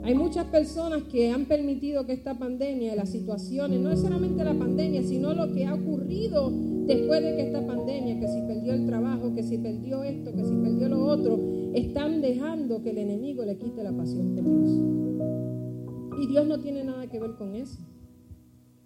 Hay 0.04 0.16
muchas 0.16 0.48
personas 0.48 1.04
que 1.04 1.32
han 1.32 1.46
permitido 1.46 2.06
que 2.06 2.12
esta 2.12 2.38
pandemia, 2.38 2.94
las 2.94 3.10
situaciones, 3.10 3.80
no 3.80 3.88
necesariamente 3.90 4.44
la 4.44 4.54
pandemia, 4.54 5.02
sino 5.02 5.34
lo 5.34 5.54
que 5.54 5.66
ha 5.66 5.74
ocurrido 5.74 6.52
después 6.86 7.24
de 7.24 7.38
que 7.38 7.44
esta 7.44 7.66
pandemia, 7.66 8.20
que 8.20 8.28
si 8.28 8.42
perdió 8.42 8.74
el 8.74 8.86
trabajo, 8.86 9.34
que 9.34 9.44
si 9.44 9.58
perdió 9.58 10.04
esto, 10.04 10.34
que 10.34 10.44
si 10.44 10.56
perdió 10.56 10.90
lo 10.90 11.06
otro, 11.06 11.40
están 11.74 12.20
dejando 12.20 12.82
que 12.82 12.90
el 12.90 12.98
enemigo 12.98 13.46
le 13.46 13.58
quite 13.58 13.82
la 13.82 13.94
pasión 13.94 14.36
por 14.36 14.44
Dios. 14.44 16.22
Y 16.22 16.28
Dios 16.28 16.48
no 16.48 16.60
tiene 16.60 16.84
nada 16.84 17.08
que 17.08 17.20
ver 17.20 17.36
con 17.38 17.56
eso. 17.56 17.80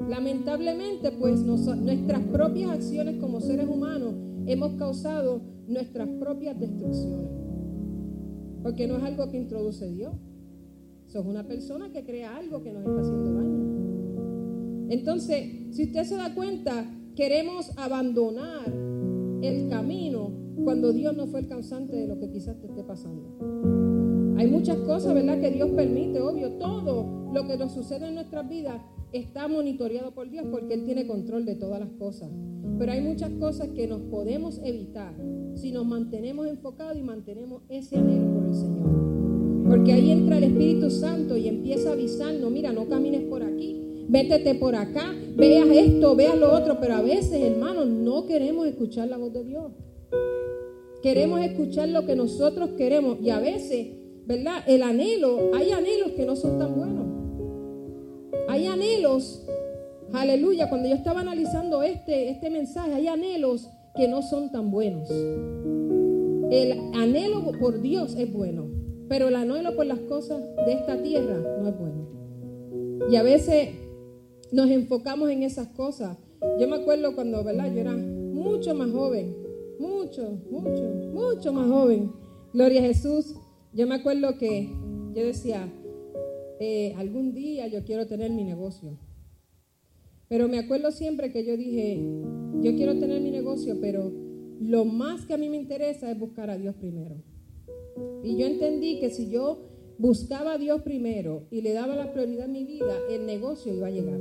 Lamentablemente, 0.07 1.11
pues 1.13 1.41
nuestras 1.41 2.21
propias 2.25 2.69
acciones 2.69 3.19
como 3.19 3.41
seres 3.41 3.67
humanos 3.67 4.13
hemos 4.45 4.73
causado 4.73 5.41
nuestras 5.67 6.07
propias 6.19 6.59
destrucciones. 6.59 7.27
Porque 8.61 8.85
no 8.85 8.97
es 8.97 9.03
algo 9.03 9.29
que 9.31 9.37
introduce 9.37 9.89
Dios. 9.89 10.13
Sos 11.07 11.25
una 11.25 11.47
persona 11.47 11.91
que 11.91 12.03
crea 12.03 12.35
algo 12.35 12.61
que 12.61 12.73
nos 12.73 12.85
está 12.85 13.01
haciendo 13.01 13.33
daño. 13.33 14.87
Entonces, 14.89 15.75
si 15.75 15.83
usted 15.83 16.03
se 16.03 16.15
da 16.15 16.35
cuenta, 16.35 16.85
queremos 17.15 17.71
abandonar 17.77 18.67
el 19.41 19.69
camino 19.69 20.31
cuando 20.63 20.91
Dios 20.91 21.15
no 21.15 21.27
fue 21.27 21.39
el 21.41 21.47
causante 21.47 21.95
de 21.95 22.07
lo 22.07 22.19
que 22.19 22.29
quizás 22.29 22.59
te 22.59 22.67
esté 22.67 22.83
pasando. 22.83 24.35
Hay 24.37 24.47
muchas 24.47 24.77
cosas, 24.77 25.13
¿verdad?, 25.13 25.39
que 25.39 25.51
Dios 25.51 25.69
permite, 25.71 26.21
obvio, 26.21 26.51
todo 26.53 27.31
lo 27.33 27.47
que 27.47 27.57
nos 27.57 27.71
sucede 27.71 28.07
en 28.07 28.15
nuestras 28.15 28.47
vidas 28.47 28.81
está 29.13 29.47
monitoreado 29.47 30.13
por 30.13 30.29
Dios 30.29 30.45
porque 30.51 30.73
Él 30.73 30.83
tiene 30.83 31.07
control 31.07 31.45
de 31.45 31.55
todas 31.55 31.79
las 31.79 31.89
cosas. 31.91 32.29
Pero 32.77 32.91
hay 32.91 33.01
muchas 33.01 33.31
cosas 33.31 33.69
que 33.69 33.87
nos 33.87 34.01
podemos 34.01 34.59
evitar 34.63 35.15
si 35.55 35.71
nos 35.71 35.85
mantenemos 35.85 36.47
enfocados 36.47 36.97
y 36.97 37.01
mantenemos 37.01 37.63
ese 37.69 37.97
anhelo 37.97 38.33
por 38.33 38.45
el 38.45 38.53
Señor. 38.53 39.16
Porque 39.69 39.91
ahí 39.91 40.11
entra 40.11 40.37
el 40.37 40.45
Espíritu 40.45 40.89
Santo 40.89 41.35
y 41.35 41.47
empieza 41.47 41.89
a 41.89 41.93
avisarnos, 41.93 42.49
mira, 42.49 42.71
no 42.71 42.87
camines 42.87 43.23
por 43.23 43.43
aquí, 43.43 44.05
vétete 44.07 44.55
por 44.55 44.75
acá, 44.75 45.13
veas 45.35 45.67
esto, 45.69 46.15
veas 46.15 46.37
lo 46.37 46.53
otro, 46.53 46.77
pero 46.79 46.95
a 46.95 47.01
veces, 47.01 47.41
hermanos, 47.41 47.87
no 47.87 48.25
queremos 48.25 48.65
escuchar 48.67 49.09
la 49.09 49.17
voz 49.17 49.33
de 49.33 49.43
Dios. 49.43 49.71
Queremos 51.01 51.41
escuchar 51.41 51.89
lo 51.89 52.05
que 52.05 52.15
nosotros 52.15 52.71
queremos 52.77 53.17
y 53.21 53.29
a 53.29 53.39
veces, 53.39 53.87
¿verdad? 54.25 54.63
El 54.67 54.83
anhelo, 54.83 55.51
hay 55.53 55.71
anhelos 55.71 56.11
que 56.11 56.25
no 56.25 56.35
son 56.35 56.57
tan 56.57 56.75
buenos. 56.75 57.05
hay 58.47 58.67
anhelos, 58.67 59.45
aleluya, 60.13 60.69
cuando 60.69 60.87
yo 60.87 60.95
estaba 60.95 61.19
analizando 61.19 61.83
este, 61.83 62.29
este 62.29 62.49
mensaje, 62.49 62.93
hay 62.93 63.07
anhelos 63.07 63.69
que 63.95 64.07
no 64.07 64.21
son 64.21 64.51
tan 64.51 64.71
buenos. 64.71 65.09
El 66.49 66.71
anhelo 66.95 67.51
por 67.59 67.81
Dios 67.81 68.15
es 68.15 68.31
bueno, 68.31 68.76
pero 69.07 69.27
el 69.29 69.35
anhelo 69.35 69.75
por 69.75 69.85
las 69.85 69.99
cosas 69.99 70.41
de 70.65 70.73
esta 70.73 71.01
tierra 71.01 71.37
no 71.61 71.67
es 71.67 71.77
bueno. 71.77 72.07
Y 73.09 73.15
a 73.15 73.23
veces 73.23 73.69
nos 74.51 74.69
enfocamos 74.69 75.29
en 75.29 75.43
esas 75.43 75.67
cosas. 75.69 76.17
Yo 76.59 76.67
me 76.67 76.75
acuerdo 76.75 77.15
cuando, 77.15 77.43
¿verdad? 77.43 77.71
Yo 77.73 77.81
era 77.81 77.93
mucho 77.93 78.75
más 78.75 78.91
joven, 78.91 79.35
mucho, 79.79 80.39
mucho, 80.49 80.83
mucho 81.13 81.53
más 81.53 81.67
joven. 81.67 82.11
Gloria 82.53 82.81
a 82.81 82.85
Jesús. 82.85 83.35
Yo 83.73 83.87
me 83.87 83.95
acuerdo 83.95 84.37
que 84.37 84.69
yo 85.13 85.23
decía, 85.23 85.71
eh, 86.59 86.93
algún 86.97 87.33
día 87.33 87.67
yo 87.67 87.83
quiero 87.83 88.07
tener 88.07 88.31
mi 88.31 88.43
negocio. 88.43 88.97
Pero 90.29 90.47
me 90.47 90.59
acuerdo 90.59 90.91
siempre 90.91 91.31
que 91.31 91.45
yo 91.45 91.55
dije, 91.55 92.01
yo 92.61 92.75
quiero 92.75 92.97
tener 92.99 93.21
mi 93.21 93.31
negocio, 93.31 93.77
pero 93.79 94.11
lo 94.59 94.83
más 94.85 95.25
que 95.25 95.33
a 95.33 95.37
mí 95.37 95.49
me 95.49 95.57
interesa 95.57 96.11
es 96.11 96.19
buscar 96.19 96.49
a 96.49 96.57
Dios 96.57 96.75
primero. 96.75 97.23
Y 98.23 98.37
yo 98.37 98.45
entendí 98.47 98.99
que 98.99 99.09
si 99.09 99.29
yo 99.29 99.59
buscaba 99.97 100.53
a 100.53 100.57
Dios 100.57 100.81
primero 100.81 101.43
y 101.49 101.61
le 101.61 101.73
daba 101.73 101.95
la 101.95 102.11
prioridad 102.11 102.45
en 102.45 102.51
mi 102.51 102.63
vida, 102.63 102.93
el 103.09 103.25
negocio 103.25 103.73
iba 103.73 103.87
a 103.87 103.91
llegar. 103.91 104.19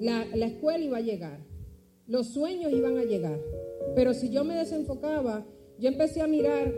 La, 0.00 0.24
la 0.34 0.46
escuela 0.46 0.84
iba 0.84 0.98
a 0.98 1.02
llegar. 1.02 1.40
Los 2.06 2.28
sueños 2.28 2.72
iban 2.72 2.96
a 2.98 3.04
llegar. 3.04 3.40
Pero 3.94 4.14
si 4.14 4.30
yo 4.30 4.44
me 4.44 4.54
desenfocaba, 4.54 5.46
yo 5.78 5.88
empecé 5.88 6.20
a 6.20 6.26
mirar 6.26 6.74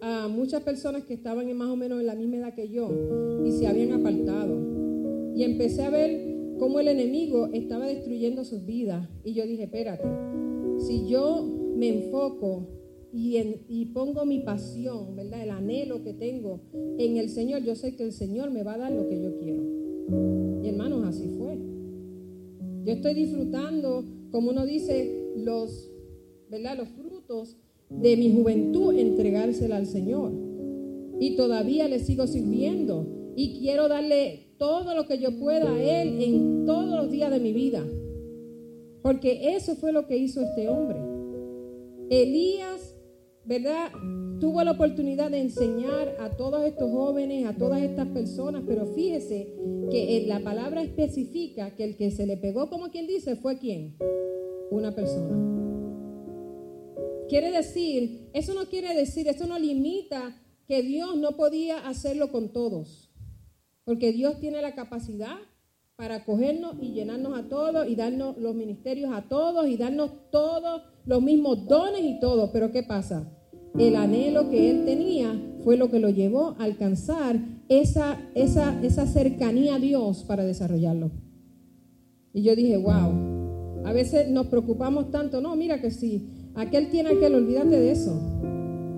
a 0.00 0.28
muchas 0.28 0.62
personas 0.62 1.04
que 1.04 1.14
estaban 1.14 1.48
en 1.48 1.56
más 1.56 1.68
o 1.68 1.76
menos 1.76 2.00
en 2.00 2.06
la 2.06 2.14
misma 2.14 2.36
edad 2.36 2.54
que 2.54 2.68
yo 2.68 2.90
y 3.44 3.52
se 3.52 3.66
habían 3.66 3.92
apartado. 3.92 4.56
Y 5.34 5.42
empecé 5.42 5.82
a 5.82 5.90
ver 5.90 6.36
cómo 6.58 6.80
el 6.80 6.88
enemigo 6.88 7.48
estaba 7.52 7.86
destruyendo 7.86 8.44
sus 8.44 8.64
vidas. 8.64 9.08
Y 9.24 9.34
yo 9.34 9.46
dije, 9.46 9.64
espérate, 9.64 10.08
si 10.78 11.08
yo 11.08 11.44
me 11.76 11.88
enfoco 11.88 12.68
y, 13.18 13.86
pongo 13.94 14.26
mi 14.26 14.40
pasión, 14.40 15.16
¿verdad? 15.16 15.42
El 15.42 15.50
anhelo 15.50 16.02
que 16.02 16.12
tengo 16.12 16.60
en 16.98 17.16
el 17.16 17.30
Señor, 17.30 17.62
yo 17.62 17.74
sé 17.74 17.96
que 17.96 18.02
el 18.02 18.12
Señor 18.12 18.50
me 18.50 18.62
va 18.62 18.74
a 18.74 18.78
dar 18.78 18.92
lo 18.92 19.08
que 19.08 19.22
yo 19.22 19.38
quiero. 19.38 19.62
Y 20.62 20.68
hermanos, 20.68 21.06
así 21.06 21.28
fue. 21.38 21.58
Yo 22.84 22.92
estoy 22.92 23.14
disfrutando, 23.14 24.04
como 24.30 24.50
uno 24.50 24.66
dice, 24.66 25.32
los, 25.34 25.90
¿verdad? 26.50 26.76
Los 26.76 26.88
frutos 26.90 27.56
de 27.88 28.18
mi 28.18 28.32
juventud, 28.32 28.94
entregársela 28.94 29.78
al 29.78 29.86
Señor. 29.86 30.32
Y 31.18 31.36
todavía 31.36 31.88
le 31.88 32.00
sigo 32.00 32.26
sirviendo. 32.26 33.06
Y 33.34 33.60
quiero 33.60 33.88
darle 33.88 34.48
todo 34.58 34.94
lo 34.94 35.06
que 35.06 35.18
yo 35.18 35.38
pueda 35.38 35.72
a 35.72 36.02
Él 36.02 36.22
en 36.22 36.66
todos 36.66 36.94
los 36.94 37.10
días 37.10 37.30
de 37.30 37.40
mi 37.40 37.54
vida. 37.54 37.82
Porque 39.00 39.56
eso 39.56 39.74
fue 39.74 39.92
lo 39.92 40.06
que 40.06 40.18
hizo 40.18 40.42
este 40.42 40.68
hombre. 40.68 40.98
Elías 42.10 42.95
¿verdad? 43.46 43.92
Tuvo 44.40 44.62
la 44.64 44.72
oportunidad 44.72 45.30
de 45.30 45.40
enseñar 45.40 46.16
a 46.20 46.30
todos 46.30 46.64
estos 46.64 46.90
jóvenes, 46.90 47.46
a 47.46 47.56
todas 47.56 47.82
estas 47.82 48.08
personas, 48.08 48.64
pero 48.66 48.86
fíjese 48.86 49.54
que 49.90 50.24
la 50.26 50.40
palabra 50.40 50.82
especifica 50.82 51.74
que 51.74 51.84
el 51.84 51.96
que 51.96 52.10
se 52.10 52.26
le 52.26 52.36
pegó, 52.36 52.68
como 52.68 52.90
quien 52.90 53.06
dice, 53.06 53.36
fue 53.36 53.58
quién? 53.58 53.96
Una 54.70 54.94
persona. 54.94 55.56
Quiere 57.28 57.50
decir, 57.50 58.28
eso 58.34 58.52
no 58.54 58.66
quiere 58.66 58.94
decir, 58.94 59.26
eso 59.28 59.46
no 59.46 59.58
limita 59.58 60.40
que 60.66 60.82
Dios 60.82 61.16
no 61.16 61.36
podía 61.36 61.88
hacerlo 61.88 62.30
con 62.30 62.52
todos, 62.52 63.10
porque 63.84 64.12
Dios 64.12 64.38
tiene 64.38 64.60
la 64.60 64.74
capacidad 64.74 65.36
para 65.96 66.24
cogernos 66.24 66.76
y 66.80 66.92
llenarnos 66.92 67.38
a 67.38 67.48
todos 67.48 67.88
y 67.88 67.96
darnos 67.96 68.36
los 68.36 68.54
ministerios 68.54 69.12
a 69.14 69.28
todos 69.28 69.66
y 69.66 69.78
darnos 69.78 70.10
todos 70.30 70.82
los 71.06 71.22
mismos 71.22 71.66
dones 71.66 72.02
y 72.02 72.20
todo. 72.20 72.52
Pero 72.52 72.70
¿qué 72.70 72.82
pasa? 72.82 73.32
El 73.78 73.96
anhelo 73.96 74.48
que 74.48 74.70
él 74.70 74.84
tenía 74.84 75.38
fue 75.62 75.76
lo 75.76 75.90
que 75.90 75.98
lo 75.98 76.08
llevó 76.08 76.56
a 76.58 76.64
alcanzar 76.64 77.38
esa, 77.68 78.18
esa, 78.34 78.80
esa 78.82 79.06
cercanía 79.06 79.74
a 79.74 79.78
Dios 79.78 80.24
para 80.24 80.44
desarrollarlo. 80.44 81.10
Y 82.32 82.42
yo 82.42 82.54
dije, 82.56 82.76
wow, 82.76 83.84
a 83.84 83.92
veces 83.92 84.30
nos 84.30 84.46
preocupamos 84.46 85.10
tanto, 85.10 85.40
no, 85.40 85.56
mira 85.56 85.80
que 85.80 85.90
si 85.90 86.28
aquel 86.54 86.88
tiene 86.90 87.10
aquel, 87.10 87.34
olvídate 87.34 87.78
de 87.78 87.90
eso, 87.90 88.18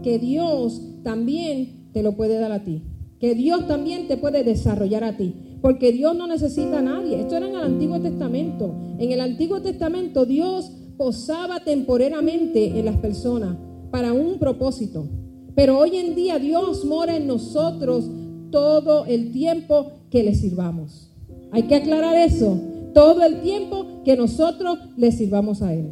que 0.03 0.19
Dios 0.19 0.83
también 1.03 1.91
te 1.93 2.03
lo 2.03 2.17
puede 2.17 2.39
dar 2.39 2.53
a 2.53 2.63
ti, 2.63 2.83
que 3.19 3.35
Dios 3.35 3.67
también 3.67 4.07
te 4.07 4.17
puede 4.17 4.45
desarrollar 4.45 5.05
a 5.05 5.17
ti, 5.17 5.35
porque 5.61 5.91
Dios 5.91 6.15
no 6.15 6.27
necesita 6.29 6.79
a 6.79 6.83
nadie. 6.83 7.21
Esto 7.21 7.37
era 7.37 7.49
en 7.49 7.57
el 7.57 7.63
Antiguo 7.63 7.99
Testamento. 8.01 8.75
En 8.99 9.11
el 9.11 9.21
Antiguo 9.21 9.61
Testamento 9.61 10.25
Dios 10.25 10.71
posaba 10.97 11.61
temporalmente 11.65 12.79
en 12.79 12.85
las 12.85 12.97
personas 12.99 13.57
para 13.91 14.13
un 14.13 14.39
propósito. 14.39 15.07
Pero 15.55 15.79
hoy 15.79 15.97
en 15.97 16.15
día 16.15 16.39
Dios 16.39 16.85
mora 16.85 17.17
en 17.17 17.27
nosotros 17.27 18.09
todo 18.51 19.07
el 19.07 19.33
tiempo 19.33 19.93
que 20.11 20.23
le 20.23 20.35
sirvamos. 20.35 21.11
Hay 21.51 21.65
que 21.65 21.77
aclarar 21.77 22.17
eso. 22.17 22.59
Todo 22.95 23.23
el 23.23 23.41
tiempo 23.41 24.03
que 24.05 24.17
nosotros 24.17 24.79
le 24.97 25.13
sirvamos 25.13 25.63
a 25.63 25.75
Él. 25.75 25.87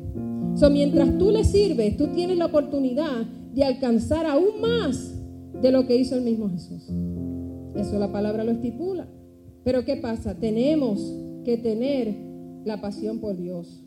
So, 0.55 0.71
mientras 0.71 1.19
tú 1.19 1.31
le 1.31 1.45
sirves, 1.45 1.97
tú 1.97 2.09
tienes 2.09 2.39
la 2.39 2.47
oportunidad 2.47 3.27
de 3.55 3.65
alcanzar 3.65 4.27
aún 4.27 4.61
más 4.61 5.15
de 5.61 5.71
lo 5.71 5.87
que 5.87 5.97
hizo 5.97 6.17
el 6.17 6.23
mismo 6.23 6.49
Jesús. 6.51 6.89
Eso 7.75 7.99
la 7.99 8.11
palabra 8.11 8.45
lo 8.45 8.53
estipula. 8.53 9.07
Pero 9.65 9.85
¿qué 9.85 9.97
pasa? 9.97 10.35
Tenemos 10.35 11.01
que 11.45 11.57
tener 11.59 12.15
la 12.65 12.81
pasión 12.81 13.19
por 13.19 13.37
Dios. 13.37 13.83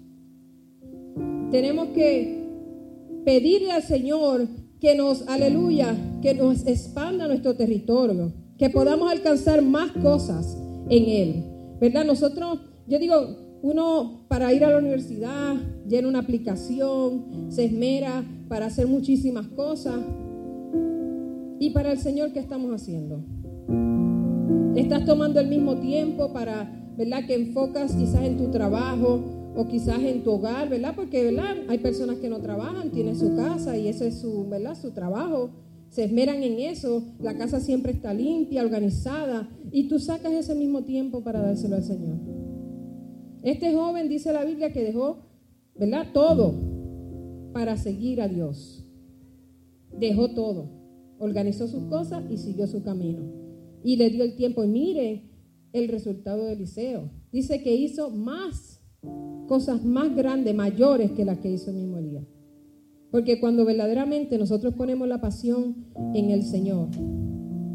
Tenemos 1.51 1.89
que 1.89 2.38
pedirle 3.25 3.71
al 3.71 3.83
Señor 3.83 4.47
que 4.79 4.95
nos, 4.95 5.27
aleluya, 5.27 5.95
que 6.21 6.33
nos 6.33 6.65
expanda 6.65 7.27
nuestro 7.27 7.55
territorio, 7.55 8.33
que 8.57 8.69
podamos 8.69 9.11
alcanzar 9.11 9.61
más 9.61 9.91
cosas 9.91 10.57
en 10.89 11.09
Él. 11.09 11.43
¿Verdad? 11.79 12.05
Nosotros, 12.05 12.59
yo 12.87 12.99
digo, 12.99 13.15
uno 13.61 14.25
para 14.27 14.53
ir 14.53 14.63
a 14.63 14.71
la 14.71 14.77
universidad 14.77 15.55
llena 15.87 16.07
una 16.07 16.19
aplicación, 16.19 17.49
se 17.49 17.65
esmera 17.65 18.23
para 18.47 18.67
hacer 18.67 18.87
muchísimas 18.87 19.47
cosas. 19.47 19.99
¿Y 21.59 21.71
para 21.71 21.91
el 21.91 21.99
Señor 21.99 22.31
qué 22.31 22.39
estamos 22.39 22.71
haciendo? 22.71 23.21
Estás 24.75 25.03
tomando 25.05 25.39
el 25.39 25.47
mismo 25.47 25.77
tiempo 25.77 26.31
para, 26.31 26.93
¿verdad? 26.97 27.25
Que 27.25 27.35
enfocas 27.35 27.93
quizás 27.95 28.23
en 28.23 28.37
tu 28.37 28.49
trabajo, 28.49 29.38
o 29.55 29.67
quizás 29.67 29.99
en 29.99 30.23
tu 30.23 30.31
hogar, 30.31 30.69
¿verdad? 30.69 30.93
Porque, 30.95 31.23
¿verdad? 31.23 31.57
Hay 31.67 31.79
personas 31.79 32.17
que 32.17 32.29
no 32.29 32.39
trabajan, 32.39 32.91
tienen 32.91 33.17
su 33.17 33.35
casa 33.35 33.77
y 33.77 33.87
ese 33.87 34.07
es 34.07 34.19
su, 34.19 34.47
¿verdad? 34.47 34.75
Su 34.75 34.91
trabajo. 34.91 35.51
Se 35.89 36.03
esmeran 36.03 36.43
en 36.43 36.59
eso, 36.59 37.03
la 37.19 37.35
casa 37.35 37.59
siempre 37.59 37.91
está 37.91 38.13
limpia, 38.13 38.61
organizada, 38.61 39.49
y 39.71 39.87
tú 39.87 39.99
sacas 39.99 40.33
ese 40.33 40.53
mismo 40.53 40.83
tiempo 40.83 41.23
para 41.23 41.41
dárselo 41.41 41.77
al 41.77 41.83
Señor. 41.83 42.17
Este 43.41 43.73
joven 43.73 44.07
dice 44.07 44.31
la 44.31 44.45
Biblia 44.45 44.71
que 44.71 44.83
dejó, 44.83 45.23
¿verdad? 45.75 46.07
Todo 46.13 46.53
para 47.53 47.77
seguir 47.77 48.21
a 48.21 48.27
Dios. 48.27 48.85
Dejó 49.97 50.29
todo, 50.35 50.69
organizó 51.17 51.67
sus 51.67 51.85
cosas 51.85 52.23
y 52.29 52.37
siguió 52.37 52.67
su 52.67 52.83
camino. 52.83 53.23
Y 53.83 53.95
le 53.95 54.09
dio 54.09 54.23
el 54.23 54.35
tiempo. 54.35 54.63
Y 54.63 54.67
mire 54.67 55.23
el 55.73 55.87
resultado 55.87 56.45
de 56.45 56.53
Eliseo. 56.53 57.09
Dice 57.31 57.61
que 57.63 57.75
hizo 57.75 58.09
más 58.09 58.78
cosas 59.47 59.83
más 59.83 60.15
grandes, 60.15 60.53
mayores 60.53 61.11
que 61.11 61.25
las 61.25 61.39
que 61.39 61.51
hizo 61.51 61.71
el 61.71 61.77
mismo 61.77 62.01
día. 62.01 62.23
Porque 63.11 63.39
cuando 63.39 63.65
verdaderamente 63.65 64.37
nosotros 64.37 64.75
ponemos 64.75 65.07
la 65.07 65.19
pasión 65.19 65.87
en 66.13 66.29
el 66.29 66.43
Señor, 66.43 66.89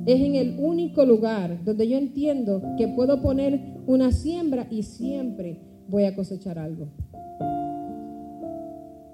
es 0.06 0.20
en 0.20 0.34
el 0.34 0.56
único 0.60 1.04
lugar 1.04 1.64
donde 1.64 1.88
yo 1.88 1.96
entiendo 1.96 2.62
que 2.76 2.88
puedo 2.88 3.20
poner 3.22 3.60
una 3.86 4.12
siembra 4.12 4.66
y 4.70 4.82
siempre 4.82 5.60
voy 5.88 6.04
a 6.04 6.14
cosechar 6.14 6.58
algo. 6.58 6.88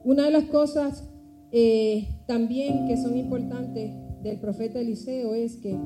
Una 0.05 0.25
de 0.25 0.31
las 0.31 0.45
cosas 0.45 1.09
eh, 1.53 2.09
también 2.27 2.87
que 2.87 2.97
son 2.97 3.17
importantes 3.17 3.93
del 4.23 4.39
profeta 4.39 4.81
Eliseo 4.81 5.35
es 5.35 5.57
que 5.57 5.77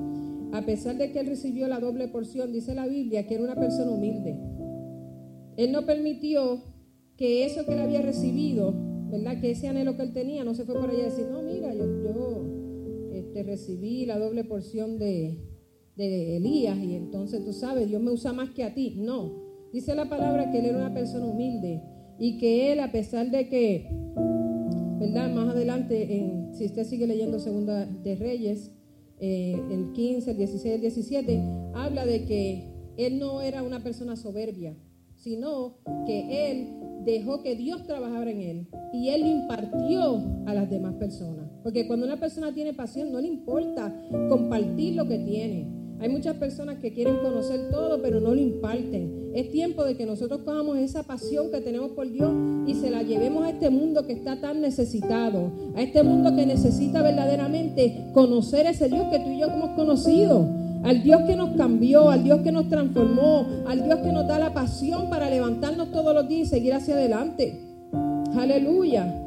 a 0.53 0.63
pesar 0.63 0.97
de 0.97 1.11
que 1.11 1.21
él 1.21 1.27
recibió 1.27 1.69
la 1.69 1.81
doble 1.81 2.09
porción, 2.09 2.53
dice 2.53 2.75
la 2.75 2.87
Biblia 2.87 3.27
que 3.27 3.35
era 3.35 3.45
una 3.45 3.57
persona 3.57 3.91
humilde. 3.91 4.39
Él 5.57 5.73
no 5.73 5.87
permitió 5.87 6.63
que 7.17 7.45
eso 7.45 7.65
que 7.65 7.75
él 7.75 7.81
había 7.81 8.03
recibido, 8.03 8.75
¿verdad? 9.11 9.41
Que 9.41 9.53
ese 9.53 9.69
anhelo 9.69 9.97
que 9.97 10.03
él 10.03 10.13
tenía, 10.13 10.45
no 10.45 10.55
se 10.55 10.65
fue 10.65 10.75
por 10.75 10.91
allá 10.91 11.03
a 11.03 11.11
decir, 11.11 11.27
no, 11.31 11.43
mira, 11.43 11.73
yo, 11.75 11.85
este, 13.13 13.43
recibí 13.43 14.07
la 14.07 14.19
doble 14.19 14.45
porción 14.45 14.99
de, 14.99 15.39
de 15.97 16.37
Elías 16.37 16.79
y 16.79 16.95
entonces 16.95 17.45
tú 17.45 17.53
sabes, 17.53 17.89
Dios 17.89 18.03
me 18.03 18.11
usa 18.11 18.33
más 18.33 18.51
que 18.51 18.65
a 18.65 18.75
ti. 18.75 18.97
No, 18.99 19.33
dice 19.73 19.95
la 19.95 20.09
palabra 20.09 20.51
que 20.51 20.59
él 20.59 20.67
era 20.67 20.79
una 20.79 20.95
persona 20.95 21.27
humilde 21.27 21.83
y 22.19 22.39
que 22.39 22.73
él, 22.73 22.81
a 22.81 22.91
pesar 22.93 23.31
de 23.31 23.49
que, 23.49 23.89
¿verdad? 24.99 25.31
Más 25.31 25.49
adelante, 25.49 26.17
en, 26.17 26.55
si 26.55 26.65
usted 26.67 26.85
sigue 26.85 27.07
leyendo 27.07 27.39
Segunda 27.39 27.87
de 27.87 28.17
Reyes, 28.17 28.73
eh, 29.21 29.57
el 29.71 29.93
15, 29.93 30.33
el 30.33 30.37
16, 30.37 30.75
el 30.75 30.81
17, 30.81 31.43
habla 31.75 32.05
de 32.05 32.25
que 32.25 32.69
Él 32.97 33.19
no 33.19 33.43
era 33.43 33.63
una 33.63 33.83
persona 33.83 34.17
soberbia, 34.17 34.77
sino 35.25 35.79
que 36.07 36.51
él 36.51 36.69
dejó 37.07 37.43
que 37.43 37.57
Dios 37.57 37.87
trabajara 37.87 38.31
en 38.31 38.41
él 38.43 38.69
y 38.93 39.09
él 39.09 39.27
impartió 39.27 40.23
a 40.45 40.53
las 40.53 40.69
demás 40.69 40.95
personas. 40.95 41.49
Porque 41.63 41.87
cuando 41.87 42.05
una 42.05 42.21
persona 42.21 42.53
tiene 42.53 42.75
pasión, 42.75 43.11
no 43.11 43.21
le 43.23 43.29
importa 43.29 43.91
compartir 44.29 44.95
lo 44.97 45.09
que 45.09 45.19
tiene. 45.19 45.73
Hay 46.01 46.11
muchas 46.11 46.37
personas 46.37 46.79
que 46.79 46.93
quieren 46.93 47.17
conocer 47.23 47.71
todo, 47.71 48.03
pero 48.03 48.21
no 48.21 48.35
lo 48.35 48.41
imparten. 48.41 49.31
Es 49.35 49.51
tiempo 49.51 49.83
de 49.85 49.97
que 49.97 50.05
nosotros 50.05 50.43
cojamos 50.45 50.77
esa 50.77 51.05
pasión 51.05 51.51
que 51.51 51.63
tenemos 51.63 51.93
por 51.93 52.11
Dios 52.11 52.31
y 52.67 52.75
se 52.75 52.91
la 52.91 53.03
llevemos 53.03 53.45
a 53.45 53.51
este 53.51 53.71
mundo 53.71 54.07
que 54.07 54.13
está 54.13 54.41
tan 54.43 54.61
necesitado, 54.61 55.53
a 55.75 55.83
este 55.83 56.03
mundo 56.03 56.37
que 56.37 56.45
necesita 56.45 57.01
verdaderamente 57.01 58.11
conocer 58.13 58.67
ese 58.67 58.89
Dios 58.89 59.07
que 59.11 59.21
tú 59.21 59.31
y 59.31 59.41
yo 59.41 59.47
hemos 59.47 59.71
conocido 59.71 60.64
al 60.85 61.03
Dios 61.03 61.23
que 61.27 61.35
nos 61.35 61.57
cambió, 61.57 62.11
al 62.11 62.23
Dios 62.23 62.41
que 62.43 62.53
nos 62.53 62.69
transformó, 62.69 63.47
al 63.67 63.83
Dios 63.83 63.99
que 64.01 64.13
nos 64.13 64.29
da 64.29 64.39
la 64.39 64.53
pasión 64.53 65.09
para 65.09 65.31
levantarnos 65.31 65.91
todos 65.91 66.15
los 66.15 66.29
días 66.29 66.49
y 66.49 66.51
seguir 66.51 66.75
hacia 66.75 66.95
adelante. 66.95 67.59
Aleluya. 68.37 69.23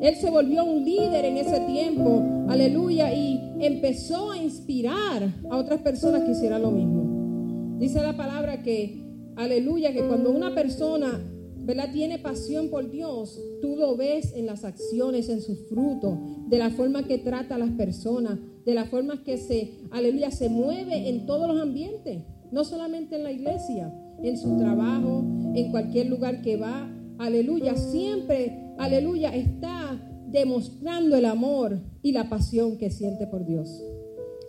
Él 0.00 0.16
se 0.16 0.30
volvió 0.30 0.64
un 0.64 0.84
líder 0.84 1.24
en 1.26 1.36
ese 1.36 1.60
tiempo, 1.60 2.22
aleluya, 2.48 3.14
y 3.14 3.40
empezó 3.60 4.32
a 4.32 4.38
inspirar 4.38 5.32
a 5.50 5.56
otras 5.56 5.80
personas 5.80 6.22
que 6.24 6.32
hicieran 6.32 6.62
lo 6.62 6.70
mismo. 6.70 7.78
Dice 7.78 8.02
la 8.02 8.16
palabra 8.16 8.62
que, 8.62 9.06
aleluya, 9.36 9.92
que 9.92 10.02
cuando 10.06 10.30
una 10.30 10.54
persona 10.54 11.20
¿verdad? 11.66 11.90
Tiene 11.92 12.20
pasión 12.20 12.70
por 12.70 12.88
Dios, 12.92 13.42
tú 13.60 13.74
lo 13.74 13.96
ves 13.96 14.32
en 14.36 14.46
las 14.46 14.64
acciones, 14.64 15.28
en 15.28 15.42
sus 15.42 15.58
frutos, 15.68 16.16
de 16.48 16.58
la 16.58 16.70
forma 16.70 17.02
que 17.02 17.18
trata 17.18 17.56
a 17.56 17.58
las 17.58 17.72
personas, 17.72 18.38
de 18.66 18.74
la 18.74 18.84
forma 18.84 19.22
que 19.22 19.38
se, 19.38 19.78
aleluya, 19.92 20.32
se 20.32 20.48
mueve 20.48 21.08
en 21.08 21.24
todos 21.24 21.46
los 21.46 21.60
ambientes, 21.60 22.24
no 22.50 22.64
solamente 22.64 23.14
en 23.14 23.22
la 23.22 23.30
iglesia, 23.30 23.94
en 24.22 24.36
su 24.36 24.58
trabajo, 24.58 25.24
en 25.54 25.70
cualquier 25.70 26.08
lugar 26.08 26.42
que 26.42 26.56
va, 26.56 26.92
aleluya, 27.18 27.76
siempre, 27.76 28.74
aleluya, 28.76 29.34
está 29.34 30.02
demostrando 30.26 31.16
el 31.16 31.26
amor 31.26 31.78
y 32.02 32.10
la 32.10 32.28
pasión 32.28 32.76
que 32.76 32.90
siente 32.90 33.28
por 33.28 33.46
Dios. 33.46 33.84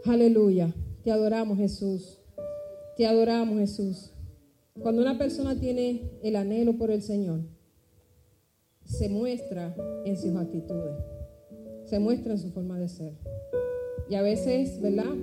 Aleluya, 0.03 0.73
te 1.03 1.11
adoramos 1.11 1.59
Jesús, 1.59 2.19
te 2.97 3.05
adoramos 3.05 3.59
Jesús. 3.59 4.13
Cuando 4.81 5.03
una 5.03 5.19
persona 5.19 5.59
tiene 5.59 6.09
el 6.23 6.35
anhelo 6.37 6.75
por 6.75 6.89
el 6.89 7.03
Señor, 7.03 7.41
se 8.83 9.09
muestra 9.09 9.75
en 10.05 10.17
sus 10.17 10.35
actitudes, 10.35 10.95
se 11.85 11.99
muestra 11.99 12.33
en 12.33 12.39
su 12.39 12.49
forma 12.49 12.79
de 12.79 12.87
ser. 12.87 13.13
Y 14.09 14.15
a 14.15 14.21
veces, 14.21 14.81
¿verdad? 14.81 15.15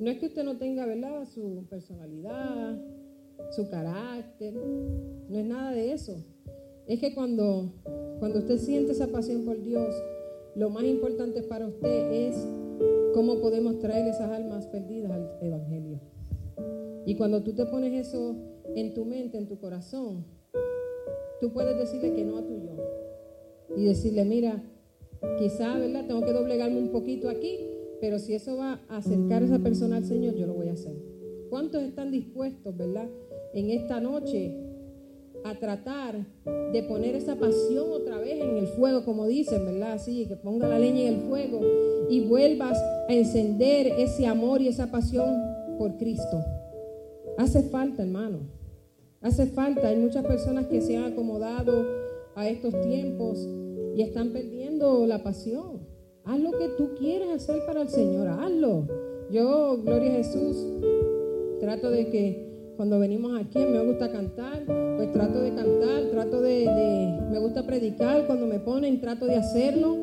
No 0.00 0.10
es 0.10 0.18
que 0.18 0.26
usted 0.26 0.44
no 0.44 0.56
tenga, 0.56 0.86
¿verdad? 0.86 1.26
Su 1.26 1.66
personalidad, 1.68 2.78
su 3.50 3.68
carácter, 3.68 4.54
no 4.54 5.38
es 5.38 5.44
nada 5.44 5.72
de 5.72 5.92
eso. 5.92 6.16
Es 6.86 7.00
que 7.00 7.14
cuando, 7.14 7.72
cuando 8.18 8.38
usted 8.38 8.58
siente 8.58 8.92
esa 8.92 9.08
pasión 9.08 9.44
por 9.44 9.62
Dios, 9.62 9.94
lo 10.54 10.70
más 10.70 10.84
importante 10.84 11.42
para 11.42 11.66
usted 11.66 12.10
es 12.12 12.46
cómo 13.14 13.40
podemos 13.40 13.78
traer 13.78 14.06
esas 14.06 14.30
almas 14.30 14.66
perdidas 14.66 15.12
al 15.12 15.30
Evangelio. 15.40 16.00
Y 17.04 17.14
cuando 17.16 17.42
tú 17.42 17.52
te 17.52 17.66
pones 17.66 18.06
eso 18.06 18.36
en 18.74 18.94
tu 18.94 19.04
mente, 19.04 19.38
en 19.38 19.48
tu 19.48 19.58
corazón, 19.58 20.24
tú 21.40 21.52
puedes 21.52 21.76
decirle 21.78 22.14
que 22.14 22.24
no 22.24 22.38
a 22.38 22.46
tu 22.46 22.54
yo. 22.58 22.76
Y 23.76 23.84
decirle, 23.84 24.24
mira, 24.24 24.62
quizá, 25.38 25.76
¿verdad? 25.78 26.06
Tengo 26.06 26.22
que 26.22 26.32
doblegarme 26.32 26.78
un 26.78 26.90
poquito 26.90 27.28
aquí, 27.28 27.58
pero 28.00 28.18
si 28.18 28.34
eso 28.34 28.56
va 28.56 28.80
a 28.88 28.98
acercar 28.98 29.42
a 29.42 29.46
esa 29.46 29.58
persona 29.58 29.96
al 29.96 30.04
Señor, 30.04 30.34
yo 30.34 30.46
lo 30.46 30.54
voy 30.54 30.68
a 30.68 30.72
hacer. 30.72 30.96
¿Cuántos 31.50 31.82
están 31.82 32.10
dispuestos, 32.10 32.76
verdad, 32.76 33.08
en 33.54 33.70
esta 33.70 34.00
noche 34.00 34.54
a 35.44 35.54
tratar 35.54 36.26
de 36.72 36.82
poner 36.82 37.14
esa 37.14 37.36
pasión 37.36 37.90
otra 37.90 38.18
vez 38.18 38.40
en 38.40 38.56
el 38.56 38.66
fuego, 38.66 39.04
como 39.04 39.26
dicen, 39.26 39.64
¿verdad? 39.64 39.92
Así, 39.92 40.26
que 40.26 40.36
ponga 40.36 40.68
la 40.68 40.78
leña 40.78 41.02
en 41.02 41.14
el 41.14 41.20
fuego 41.22 41.60
y 42.10 42.20
vuelvas 42.20 42.78
a 43.08 43.12
encender 43.12 43.86
ese 43.98 44.26
amor 44.26 44.60
y 44.60 44.68
esa 44.68 44.90
pasión 44.90 45.36
por 45.78 45.96
Cristo. 45.96 46.44
Hace 47.38 47.62
falta, 47.62 48.02
hermano. 48.02 48.40
Hace 49.20 49.46
falta. 49.46 49.88
Hay 49.88 49.96
muchas 49.96 50.24
personas 50.24 50.66
que 50.66 50.80
se 50.80 50.96
han 50.96 51.12
acomodado 51.12 51.86
a 52.34 52.48
estos 52.48 52.80
tiempos 52.82 53.48
y 53.94 54.02
están 54.02 54.32
perdiendo 54.32 55.06
la 55.06 55.22
pasión. 55.22 55.86
Haz 56.24 56.40
lo 56.40 56.52
que 56.52 56.68
tú 56.76 56.90
quieres 56.98 57.28
hacer 57.30 57.64
para 57.66 57.82
el 57.82 57.88
Señor. 57.88 58.28
Hazlo. 58.28 58.86
Yo, 59.30 59.78
gloria 59.84 60.12
a 60.12 60.16
Jesús, 60.16 60.56
trato 61.60 61.90
de 61.90 62.08
que 62.08 62.48
cuando 62.76 62.98
venimos 62.98 63.38
aquí 63.38 63.58
me 63.58 63.84
gusta 63.84 64.10
cantar, 64.10 64.64
pues 64.96 65.12
trato 65.12 65.40
de 65.40 65.54
cantar, 65.54 66.10
trato 66.10 66.40
de, 66.40 66.60
de, 66.60 67.20
me 67.30 67.38
gusta 67.38 67.66
predicar, 67.66 68.26
cuando 68.26 68.46
me 68.46 68.58
ponen 68.58 69.00
trato 69.00 69.26
de 69.26 69.34
hacerlo, 69.34 69.96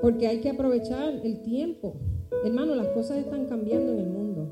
porque 0.00 0.28
hay 0.28 0.40
que 0.40 0.50
aprovechar 0.50 1.12
el 1.24 1.42
tiempo. 1.42 1.96
Hermano, 2.44 2.74
las 2.74 2.88
cosas 2.88 3.18
están 3.18 3.46
cambiando 3.46 3.92
en 3.92 3.98
el 3.98 4.08
mundo. 4.08 4.48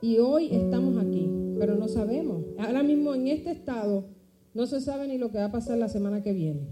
Y 0.00 0.18
hoy 0.18 0.48
estamos 0.52 1.02
aquí, 1.02 1.28
pero 1.58 1.74
no 1.74 1.88
sabemos. 1.88 2.44
Ahora 2.58 2.82
mismo 2.82 3.14
en 3.14 3.28
este 3.28 3.50
estado 3.50 4.04
no 4.54 4.66
se 4.66 4.80
sabe 4.80 5.08
ni 5.08 5.18
lo 5.18 5.30
que 5.30 5.38
va 5.38 5.46
a 5.46 5.52
pasar 5.52 5.78
la 5.78 5.88
semana 5.88 6.22
que 6.22 6.32
viene. 6.32 6.68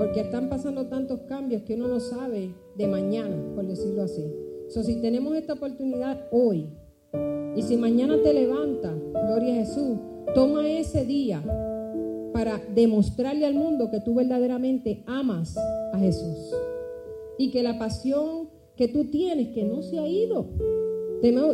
Porque 0.00 0.20
están 0.20 0.48
pasando 0.48 0.86
tantos 0.86 1.20
cambios 1.28 1.60
que 1.64 1.74
uno 1.74 1.86
no 1.86 2.00
sabe 2.00 2.54
de 2.74 2.86
mañana, 2.86 3.36
por 3.54 3.66
decirlo 3.66 4.04
así. 4.04 4.24
So, 4.68 4.82
si 4.82 4.98
tenemos 5.02 5.36
esta 5.36 5.52
oportunidad 5.52 6.26
hoy, 6.32 6.70
y 7.54 7.60
si 7.60 7.76
mañana 7.76 8.16
te 8.22 8.32
levantas, 8.32 8.94
gloria 9.12 9.52
a 9.52 9.56
Jesús, 9.56 9.98
toma 10.34 10.66
ese 10.70 11.04
día 11.04 11.44
para 12.32 12.62
demostrarle 12.74 13.44
al 13.44 13.52
mundo 13.52 13.90
que 13.90 14.00
tú 14.00 14.14
verdaderamente 14.14 15.04
amas 15.06 15.58
a 15.92 15.98
Jesús. 15.98 16.50
Y 17.36 17.50
que 17.50 17.62
la 17.62 17.78
pasión 17.78 18.48
que 18.78 18.88
tú 18.88 19.10
tienes, 19.10 19.48
que 19.48 19.64
no 19.64 19.82
se 19.82 19.98
ha 19.98 20.08
ido, 20.08 20.46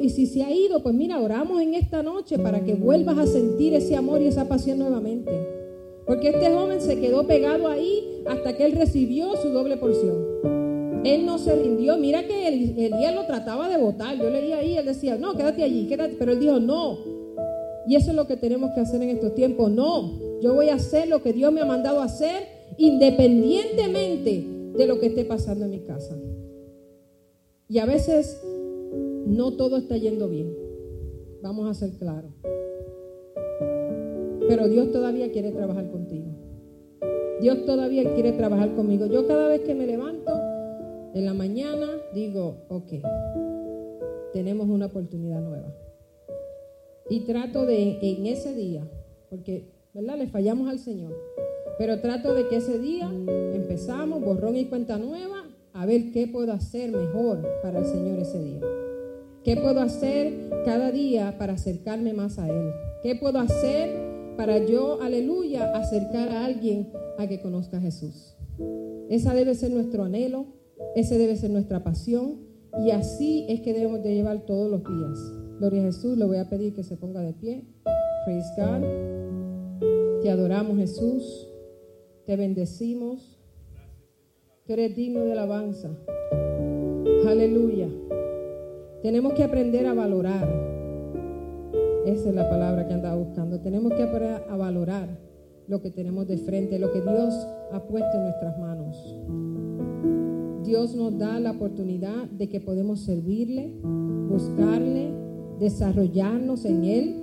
y 0.00 0.10
si 0.10 0.26
se 0.26 0.44
ha 0.44 0.52
ido, 0.52 0.84
pues 0.84 0.94
mira, 0.94 1.20
oramos 1.20 1.60
en 1.60 1.74
esta 1.74 2.00
noche 2.04 2.38
para 2.38 2.62
que 2.62 2.74
vuelvas 2.74 3.18
a 3.18 3.26
sentir 3.26 3.74
ese 3.74 3.96
amor 3.96 4.22
y 4.22 4.28
esa 4.28 4.46
pasión 4.46 4.78
nuevamente. 4.78 5.55
Porque 6.06 6.28
este 6.28 6.50
joven 6.50 6.80
se 6.80 7.00
quedó 7.00 7.26
pegado 7.26 7.68
ahí 7.68 8.22
hasta 8.26 8.56
que 8.56 8.64
él 8.64 8.72
recibió 8.72 9.36
su 9.36 9.48
doble 9.48 9.76
porción. 9.76 11.02
Él 11.04 11.26
no 11.26 11.38
se 11.38 11.54
rindió. 11.54 11.96
Mira 11.98 12.26
que 12.26 12.48
el, 12.48 12.74
día 12.76 13.12
lo 13.12 13.26
trataba 13.26 13.68
de 13.68 13.76
votar. 13.76 14.16
Yo 14.16 14.30
leía 14.30 14.58
ahí, 14.58 14.76
él 14.76 14.86
decía, 14.86 15.16
no, 15.16 15.36
quédate 15.36 15.62
allí, 15.62 15.86
quédate. 15.86 16.16
Pero 16.18 16.32
él 16.32 16.40
dijo, 16.40 16.60
no. 16.60 16.98
Y 17.88 17.96
eso 17.96 18.10
es 18.10 18.16
lo 18.16 18.26
que 18.26 18.36
tenemos 18.36 18.70
que 18.74 18.80
hacer 18.80 19.02
en 19.02 19.10
estos 19.10 19.34
tiempos. 19.34 19.70
No, 19.70 20.12
yo 20.40 20.54
voy 20.54 20.68
a 20.68 20.74
hacer 20.74 21.08
lo 21.08 21.22
que 21.22 21.32
Dios 21.32 21.52
me 21.52 21.60
ha 21.60 21.64
mandado 21.64 22.00
a 22.00 22.04
hacer 22.04 22.48
independientemente 22.78 24.44
de 24.76 24.86
lo 24.86 24.98
que 24.98 25.06
esté 25.06 25.24
pasando 25.24 25.64
en 25.64 25.70
mi 25.70 25.80
casa. 25.80 26.16
Y 27.68 27.78
a 27.78 27.86
veces 27.86 28.40
no 29.26 29.52
todo 29.52 29.76
está 29.76 29.96
yendo 29.96 30.28
bien. 30.28 30.54
Vamos 31.42 31.68
a 31.68 31.74
ser 31.74 31.90
claros. 31.98 32.32
Pero 34.48 34.68
Dios 34.68 34.92
todavía 34.92 35.30
quiere 35.32 35.50
trabajar 35.52 35.90
contigo. 35.90 36.26
Dios 37.40 37.64
todavía 37.66 38.14
quiere 38.14 38.32
trabajar 38.32 38.74
conmigo. 38.74 39.06
Yo 39.06 39.26
cada 39.26 39.48
vez 39.48 39.60
que 39.60 39.74
me 39.74 39.86
levanto 39.86 40.32
en 41.14 41.24
la 41.24 41.34
mañana 41.34 41.86
digo, 42.14 42.64
ok, 42.68 42.92
tenemos 44.32 44.68
una 44.68 44.86
oportunidad 44.86 45.40
nueva. 45.40 45.74
Y 47.08 47.20
trato 47.20 47.66
de 47.66 47.98
en 48.00 48.26
ese 48.26 48.54
día, 48.54 48.88
porque, 49.30 49.70
¿verdad? 49.94 50.18
Le 50.18 50.26
fallamos 50.26 50.68
al 50.68 50.78
Señor. 50.78 51.14
Pero 51.78 52.00
trato 52.00 52.34
de 52.34 52.48
que 52.48 52.56
ese 52.56 52.78
día 52.78 53.10
empezamos, 53.54 54.22
borrón 54.22 54.56
y 54.56 54.64
cuenta 54.64 54.98
nueva, 54.98 55.44
a 55.74 55.84
ver 55.84 56.10
qué 56.10 56.26
puedo 56.26 56.52
hacer 56.52 56.90
mejor 56.90 57.46
para 57.62 57.80
el 57.80 57.84
Señor 57.84 58.18
ese 58.18 58.42
día. 58.42 58.60
¿Qué 59.44 59.56
puedo 59.56 59.80
hacer 59.80 60.32
cada 60.64 60.90
día 60.90 61.36
para 61.38 61.52
acercarme 61.52 62.14
más 62.14 62.38
a 62.38 62.48
Él? 62.48 62.72
¿Qué 63.02 63.14
puedo 63.14 63.38
hacer 63.38 64.15
para 64.36 64.58
yo, 64.58 65.00
aleluya, 65.00 65.72
acercar 65.76 66.28
a 66.28 66.44
alguien 66.44 66.92
a 67.18 67.26
que 67.26 67.40
conozca 67.40 67.78
a 67.78 67.80
Jesús? 67.80 68.36
Esa 69.08 69.34
debe 69.34 69.54
ser 69.54 69.70
nuestro 69.70 70.04
anhelo, 70.04 70.46
ese 70.94 71.18
debe 71.18 71.36
ser 71.36 71.50
nuestra 71.50 71.82
pasión 71.82 72.40
y 72.84 72.90
así 72.90 73.46
es 73.48 73.60
que 73.60 73.72
debemos 73.72 74.02
de 74.02 74.14
llevar 74.14 74.44
todos 74.44 74.70
los 74.70 74.82
días. 74.82 75.18
Gloria 75.58 75.82
a 75.82 75.84
Jesús, 75.86 76.18
le 76.18 76.24
voy 76.26 76.36
a 76.36 76.50
pedir 76.50 76.74
que 76.74 76.82
se 76.82 76.96
ponga 76.96 77.22
de 77.22 77.32
pie. 77.32 77.64
Praise 78.24 78.50
God. 78.56 80.22
Te 80.22 80.30
adoramos 80.30 80.76
Jesús, 80.76 81.48
te 82.26 82.36
bendecimos. 82.36 83.38
Tú 84.66 84.72
eres 84.72 84.96
digno 84.96 85.20
de 85.20 85.32
alabanza. 85.32 85.90
Aleluya. 87.26 87.88
Tenemos 89.02 89.34
que 89.34 89.44
aprender 89.44 89.86
a 89.86 89.94
valorar. 89.94 90.65
Esa 92.06 92.28
es 92.28 92.34
la 92.36 92.48
palabra 92.48 92.86
que 92.86 92.94
andaba 92.94 93.16
buscando. 93.16 93.58
Tenemos 93.58 93.92
que 93.92 94.04
aprender 94.04 94.44
a 94.48 94.56
valorar 94.56 95.18
lo 95.66 95.82
que 95.82 95.90
tenemos 95.90 96.28
de 96.28 96.38
frente, 96.38 96.78
lo 96.78 96.92
que 96.92 97.00
Dios 97.00 97.34
ha 97.72 97.82
puesto 97.82 98.16
en 98.16 98.22
nuestras 98.22 98.56
manos. 98.60 98.96
Dios 100.64 100.94
nos 100.94 101.18
da 101.18 101.40
la 101.40 101.50
oportunidad 101.50 102.30
de 102.30 102.48
que 102.48 102.60
podemos 102.60 103.00
servirle, 103.00 103.74
buscarle, 104.28 105.10
desarrollarnos 105.58 106.64
en 106.64 106.84
Él. 106.84 107.22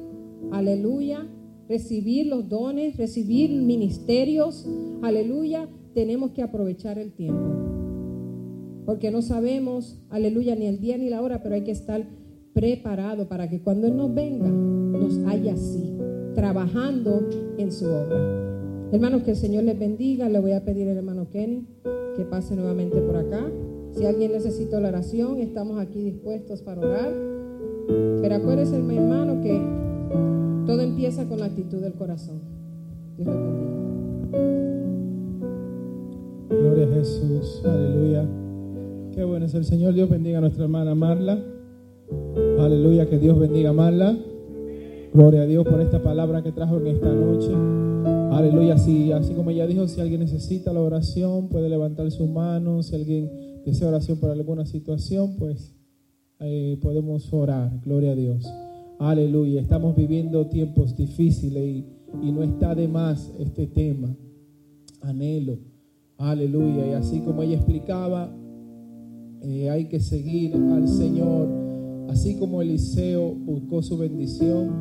Aleluya. 0.52 1.30
Recibir 1.70 2.28
los 2.28 2.50
dones, 2.50 2.98
recibir 2.98 3.52
ministerios. 3.52 4.68
Aleluya. 5.02 5.70
Tenemos 5.94 6.32
que 6.32 6.42
aprovechar 6.42 7.00
el 7.00 7.14
tiempo. 7.14 7.54
Porque 8.86 9.12
no 9.12 9.22
sabemos, 9.22 10.04
aleluya, 10.10 10.58
ni 10.58 10.66
el 10.66 10.82
día 10.82 10.98
ni 10.98 11.10
la 11.10 11.22
hora, 11.22 11.42
pero 11.42 11.56
hay 11.56 11.64
que 11.64 11.72
estar 11.72 12.06
preparado 12.54 13.28
para 13.28 13.50
que 13.50 13.62
cuando 13.62 13.88
Él 13.88 13.98
nos 13.98 14.14
venga, 14.14 14.48
nos 14.48 15.18
haya 15.28 15.54
así, 15.54 15.98
trabajando 16.36 17.28
en 17.58 17.72
su 17.72 17.86
obra. 17.86 18.54
Hermanos, 18.92 19.24
que 19.24 19.32
el 19.32 19.38
Señor 19.38 19.64
les 19.64 19.78
bendiga. 19.78 20.30
Le 20.30 20.40
voy 20.40 20.52
a 20.52 20.64
pedir 20.64 20.88
al 20.88 20.98
hermano 20.98 21.28
Kenny 21.30 21.66
que 22.16 22.26
pase 22.26 22.56
nuevamente 22.56 23.02
por 23.02 23.18
acá. 23.18 23.52
Si 23.92 24.06
alguien 24.06 24.32
necesita 24.32 24.80
la 24.80 24.90
oración, 24.90 25.40
estamos 25.40 25.80
aquí 25.80 26.04
dispuestos 26.04 26.62
para 26.62 26.82
orar. 26.82 27.12
Pero 28.22 28.36
acuérdese, 28.36 28.78
mi 28.80 28.98
hermano, 28.98 29.42
que 29.42 29.60
todo 30.66 30.82
empieza 30.82 31.28
con 31.28 31.40
la 31.40 31.46
actitud 31.46 31.80
del 31.80 31.94
corazón. 31.94 32.42
Dios 33.18 33.28
les 33.28 33.38
bendiga. 33.38 33.74
Gloria 36.50 36.86
a 36.86 36.94
Jesús, 36.94 37.62
aleluya. 37.66 38.28
Qué 39.14 39.24
bueno 39.24 39.46
es 39.46 39.54
el 39.56 39.66
Señor. 39.66 39.94
Dios 39.94 40.10
bendiga 40.10 40.38
a 40.38 40.42
nuestra 40.42 40.64
hermana 40.64 40.96
Marla. 40.96 41.53
Aleluya, 42.60 43.10
que 43.10 43.20
Dios 43.20 43.38
bendiga 43.38 43.70
a 43.70 43.74
Marla. 43.74 44.18
Gloria 45.14 45.42
a 45.42 45.46
Dios 45.46 45.66
por 45.66 45.80
esta 45.82 46.02
palabra 46.02 46.42
que 46.42 46.52
trajo 46.52 46.78
en 46.78 46.88
esta 46.88 47.14
noche. 47.14 47.52
Aleluya, 48.32 48.74
así, 48.74 49.12
así 49.12 49.34
como 49.34 49.52
ella 49.52 49.68
dijo, 49.68 49.88
si 49.88 50.02
alguien 50.02 50.22
necesita 50.22 50.74
la 50.74 50.82
oración, 50.82 51.50
puede 51.50 51.70
levantar 51.70 52.10
su 52.10 52.28
mano. 52.28 52.82
Si 52.82 52.96
alguien 52.96 53.30
desea 53.66 53.90
oración 53.90 54.18
por 54.18 54.32
alguna 54.32 54.66
situación, 54.66 55.36
pues 55.38 55.76
eh, 56.40 56.80
podemos 56.82 57.32
orar. 57.32 57.80
Gloria 57.86 58.14
a 58.14 58.16
Dios. 58.16 58.46
Aleluya, 59.00 59.62
estamos 59.62 59.96
viviendo 59.96 60.48
tiempos 60.48 60.96
difíciles 60.96 61.64
y, 61.64 61.86
y 62.22 62.32
no 62.32 62.44
está 62.44 62.74
de 62.74 62.88
más 62.88 63.32
este 63.38 63.68
tema. 63.68 64.16
Anhelo. 65.02 65.60
Aleluya. 66.18 66.88
Y 66.88 66.94
así 66.94 67.20
como 67.20 67.44
ella 67.44 67.58
explicaba, 67.58 68.34
eh, 69.42 69.70
hay 69.70 69.86
que 69.86 70.00
seguir 70.00 70.56
al 70.56 70.88
Señor. 70.88 71.63
Así 72.10 72.36
como 72.36 72.62
Eliseo 72.62 73.34
buscó 73.34 73.82
su 73.82 73.98
bendición, 73.98 74.72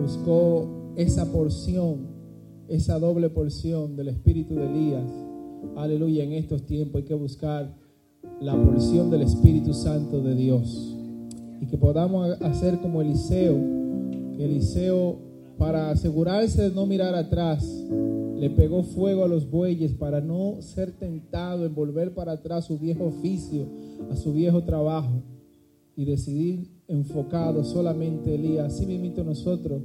buscó 0.00 0.94
esa 0.96 1.30
porción, 1.30 2.06
esa 2.68 2.98
doble 2.98 3.30
porción 3.30 3.96
del 3.96 4.08
espíritu 4.08 4.54
de 4.54 4.66
Elías. 4.66 5.10
Aleluya, 5.76 6.24
en 6.24 6.32
estos 6.32 6.64
tiempos 6.66 7.02
hay 7.02 7.08
que 7.08 7.14
buscar 7.14 7.74
la 8.40 8.54
porción 8.54 9.10
del 9.10 9.22
Espíritu 9.22 9.74
Santo 9.74 10.22
de 10.22 10.34
Dios. 10.34 10.96
Y 11.60 11.66
que 11.66 11.76
podamos 11.76 12.40
hacer 12.40 12.78
como 12.80 13.02
Eliseo, 13.02 13.56
Eliseo, 14.38 15.18
para 15.58 15.90
asegurarse 15.90 16.70
de 16.70 16.74
no 16.74 16.86
mirar 16.86 17.14
atrás, 17.14 17.66
le 18.36 18.48
pegó 18.48 18.82
fuego 18.82 19.24
a 19.24 19.28
los 19.28 19.50
bueyes 19.50 19.92
para 19.92 20.22
no 20.22 20.62
ser 20.62 20.92
tentado 20.92 21.66
en 21.66 21.74
volver 21.74 22.14
para 22.14 22.32
atrás 22.32 22.64
su 22.64 22.78
viejo 22.78 23.04
oficio, 23.04 23.66
a 24.10 24.16
su 24.16 24.32
viejo 24.32 24.62
trabajo 24.62 25.22
y 26.00 26.06
decidir 26.06 26.66
enfocado 26.88 27.62
solamente 27.62 28.34
Elías. 28.34 28.72
Así 28.72 28.86
mismo 28.86 29.22
nosotros, 29.22 29.82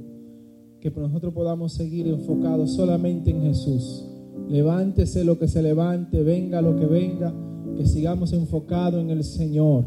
que 0.80 0.90
nosotros 0.90 1.34
podamos 1.34 1.74
seguir 1.74 2.08
enfocados 2.08 2.70
solamente 2.70 3.32
en 3.32 3.42
Jesús. 3.42 4.02
Levántese 4.48 5.24
lo 5.24 5.38
que 5.38 5.46
se 5.46 5.60
levante, 5.60 6.22
venga 6.22 6.62
lo 6.62 6.74
que 6.74 6.86
venga, 6.86 7.34
que 7.76 7.84
sigamos 7.84 8.32
enfocados 8.32 8.98
en 9.02 9.10
el 9.10 9.24
Señor. 9.24 9.84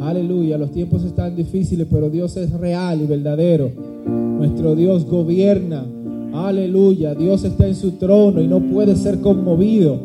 Aleluya, 0.00 0.56
los 0.56 0.70
tiempos 0.70 1.04
están 1.04 1.36
difíciles, 1.36 1.86
pero 1.90 2.08
Dios 2.08 2.38
es 2.38 2.50
real 2.52 3.02
y 3.02 3.06
verdadero. 3.06 3.70
Nuestro 4.06 4.74
Dios 4.74 5.04
gobierna. 5.04 5.84
Aleluya, 6.32 7.14
Dios 7.14 7.44
está 7.44 7.68
en 7.68 7.74
su 7.74 7.92
trono 7.92 8.40
y 8.40 8.48
no 8.48 8.60
puede 8.70 8.96
ser 8.96 9.20
conmovido. 9.20 10.00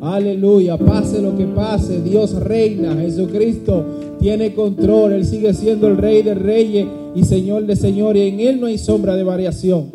Aleluya, 0.00 0.78
pase 0.78 1.20
lo 1.20 1.36
que 1.36 1.44
pase, 1.44 2.00
Dios 2.00 2.32
reina, 2.32 2.94
Jesucristo 2.94 3.84
tiene 4.18 4.54
control, 4.54 5.12
Él 5.12 5.26
sigue 5.26 5.52
siendo 5.52 5.88
el 5.88 5.98
Rey 5.98 6.22
de 6.22 6.34
Reyes 6.34 6.86
y 7.14 7.24
Señor 7.24 7.66
de 7.66 7.76
Señores, 7.76 8.32
en 8.32 8.40
Él 8.40 8.60
no 8.60 8.66
hay 8.66 8.78
sombra 8.78 9.14
de 9.14 9.24
variación. 9.24 9.90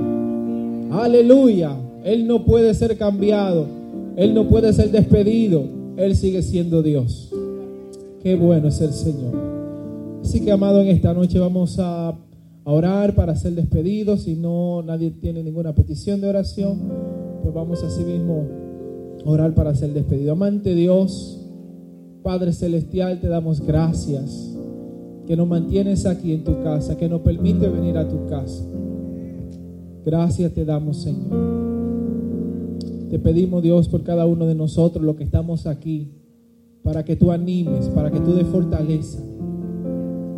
Aleluya, 0.92 1.76
Él 2.04 2.28
no 2.28 2.46
puede 2.46 2.76
ser 2.76 2.98
cambiado, 2.98 3.66
Él 4.16 4.36
no 4.36 4.48
puede 4.48 4.74
ser 4.74 4.92
despedido, 4.92 5.64
Él 5.98 6.16
sigue 6.16 6.44
siendo 6.44 6.84
Dios. 6.84 7.32
Qué 8.22 8.36
bueno 8.36 8.68
es 8.68 8.82
el 8.82 8.94
Señor. 8.94 9.34
Así 10.24 10.42
que, 10.42 10.52
amado, 10.52 10.82
en 10.82 10.90
esta 10.90 11.14
noche 11.14 11.40
vamos 11.40 11.78
a, 11.80 12.14
orar 12.68 13.14
para 13.14 13.36
ser 13.36 13.54
despedidos. 13.54 14.22
Si 14.24 14.36
no, 14.36 14.82
nadie 14.82 15.12
tiene 15.12 15.44
ninguna 15.44 15.74
petición 15.74 16.20
de 16.20 16.30
oración, 16.30 16.80
pues 17.44 17.54
vamos 17.54 17.84
así 17.84 18.04
mismo 18.04 18.65
orar 19.26 19.54
para 19.54 19.76
ser 19.76 19.92
despedido. 19.94 20.32
Amante 20.32 20.76
Dios, 20.76 21.42
Padre 22.24 22.54
Celestial, 22.54 23.20
te 23.20 23.28
damos 23.28 23.62
gracias 23.62 24.56
que 25.28 25.36
nos 25.36 25.48
mantienes 25.48 26.06
aquí 26.06 26.34
en 26.34 26.44
tu 26.44 26.62
casa, 26.64 26.96
que 26.96 27.10
nos 27.10 27.22
permite 27.22 27.68
venir 27.68 27.98
a 27.98 28.08
tu 28.08 28.28
casa. 28.28 28.64
Gracias 30.06 30.54
te 30.54 30.64
damos, 30.64 30.98
Señor. 30.98 31.66
Te 33.10 33.18
pedimos, 33.18 33.64
Dios, 33.64 33.90
por 33.90 34.04
cada 34.04 34.28
uno 34.28 34.46
de 34.46 34.56
nosotros, 34.56 35.04
los 35.04 35.16
que 35.16 35.24
estamos 35.24 35.66
aquí, 35.66 36.12
para 36.84 37.04
que 37.04 37.16
tú 37.16 37.32
animes, 37.32 37.90
para 37.90 38.12
que 38.12 38.20
tú 38.20 38.34
des 38.34 38.46
fortaleza, 38.48 39.20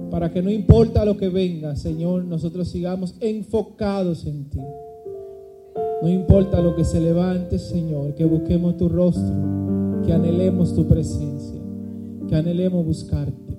para 0.10 0.32
que 0.32 0.42
no 0.42 0.50
importa 0.50 1.04
lo 1.04 1.18
que 1.18 1.28
venga, 1.28 1.76
Señor, 1.76 2.24
nosotros 2.24 2.70
sigamos 2.70 3.16
enfocados 3.20 4.26
en 4.26 4.50
ti. 4.50 4.60
No 6.02 6.10
importa 6.10 6.62
lo 6.62 6.76
que 6.76 6.84
se 6.84 7.02
levante, 7.02 7.58
Señor, 7.58 8.14
que 8.14 8.26
busquemos 8.26 8.78
tu 8.78 8.88
rostro, 8.88 9.34
que 10.06 10.14
anhelemos 10.14 10.76
tu 10.76 10.88
presencia, 10.88 11.60
que 12.28 12.36
anhelemos 12.36 12.86
buscarte, 12.86 13.58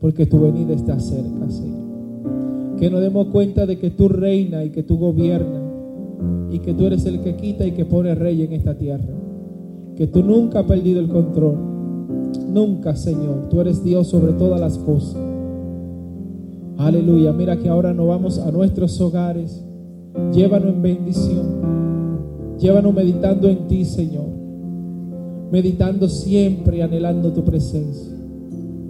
porque 0.00 0.26
tu 0.26 0.40
venida 0.40 0.74
está 0.74 1.00
cerca, 1.00 1.50
Señor. 1.50 2.76
Que 2.78 2.88
nos 2.88 3.00
demos 3.00 3.26
cuenta 3.26 3.66
de 3.66 3.78
que 3.78 3.90
tú 3.90 4.08
reinas 4.08 4.64
y 4.64 4.70
que 4.70 4.82
tú 4.82 4.96
gobiernas 4.96 5.60
y 6.50 6.60
que 6.60 6.72
tú 6.72 6.86
eres 6.86 7.04
el 7.06 7.20
que 7.20 7.36
quita 7.36 7.66
y 7.66 7.72
que 7.72 7.84
pone 7.84 8.14
rey 8.14 8.42
en 8.42 8.52
esta 8.52 8.76
tierra. 8.76 9.12
Que 9.96 10.06
tú 10.06 10.22
nunca 10.22 10.60
has 10.60 10.66
perdido 10.66 11.00
el 11.00 11.08
control. 11.08 11.56
Nunca, 12.48 12.96
Señor. 12.96 13.48
Tú 13.48 13.60
eres 13.60 13.84
Dios 13.84 14.06
sobre 14.06 14.32
todas 14.32 14.60
las 14.60 14.78
cosas. 14.78 15.20
Aleluya. 16.78 17.32
Mira 17.32 17.56
que 17.56 17.68
ahora 17.68 17.92
nos 17.92 18.08
vamos 18.08 18.38
a 18.38 18.50
nuestros 18.50 19.00
hogares. 19.00 19.64
Llévanos 20.32 20.74
en 20.74 20.82
bendición. 20.82 22.58
Llévanos 22.58 22.94
meditando 22.94 23.48
en 23.48 23.66
ti, 23.66 23.84
Señor. 23.84 24.26
Meditando 25.50 26.08
siempre 26.08 26.78
y 26.78 26.80
anhelando 26.80 27.32
tu 27.32 27.44
presencia. 27.44 28.14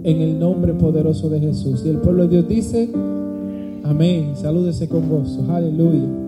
En 0.03 0.21
el 0.21 0.39
nombre 0.39 0.73
poderoso 0.73 1.29
de 1.29 1.39
Jesús. 1.39 1.83
Y 1.85 1.89
el 1.89 1.97
pueblo 1.97 2.23
de 2.23 2.29
Dios 2.29 2.47
dice, 2.47 2.89
amén. 3.83 4.31
Salúdese 4.35 4.87
con 4.87 5.09
gozo. 5.09 5.45
Aleluya. 5.49 6.20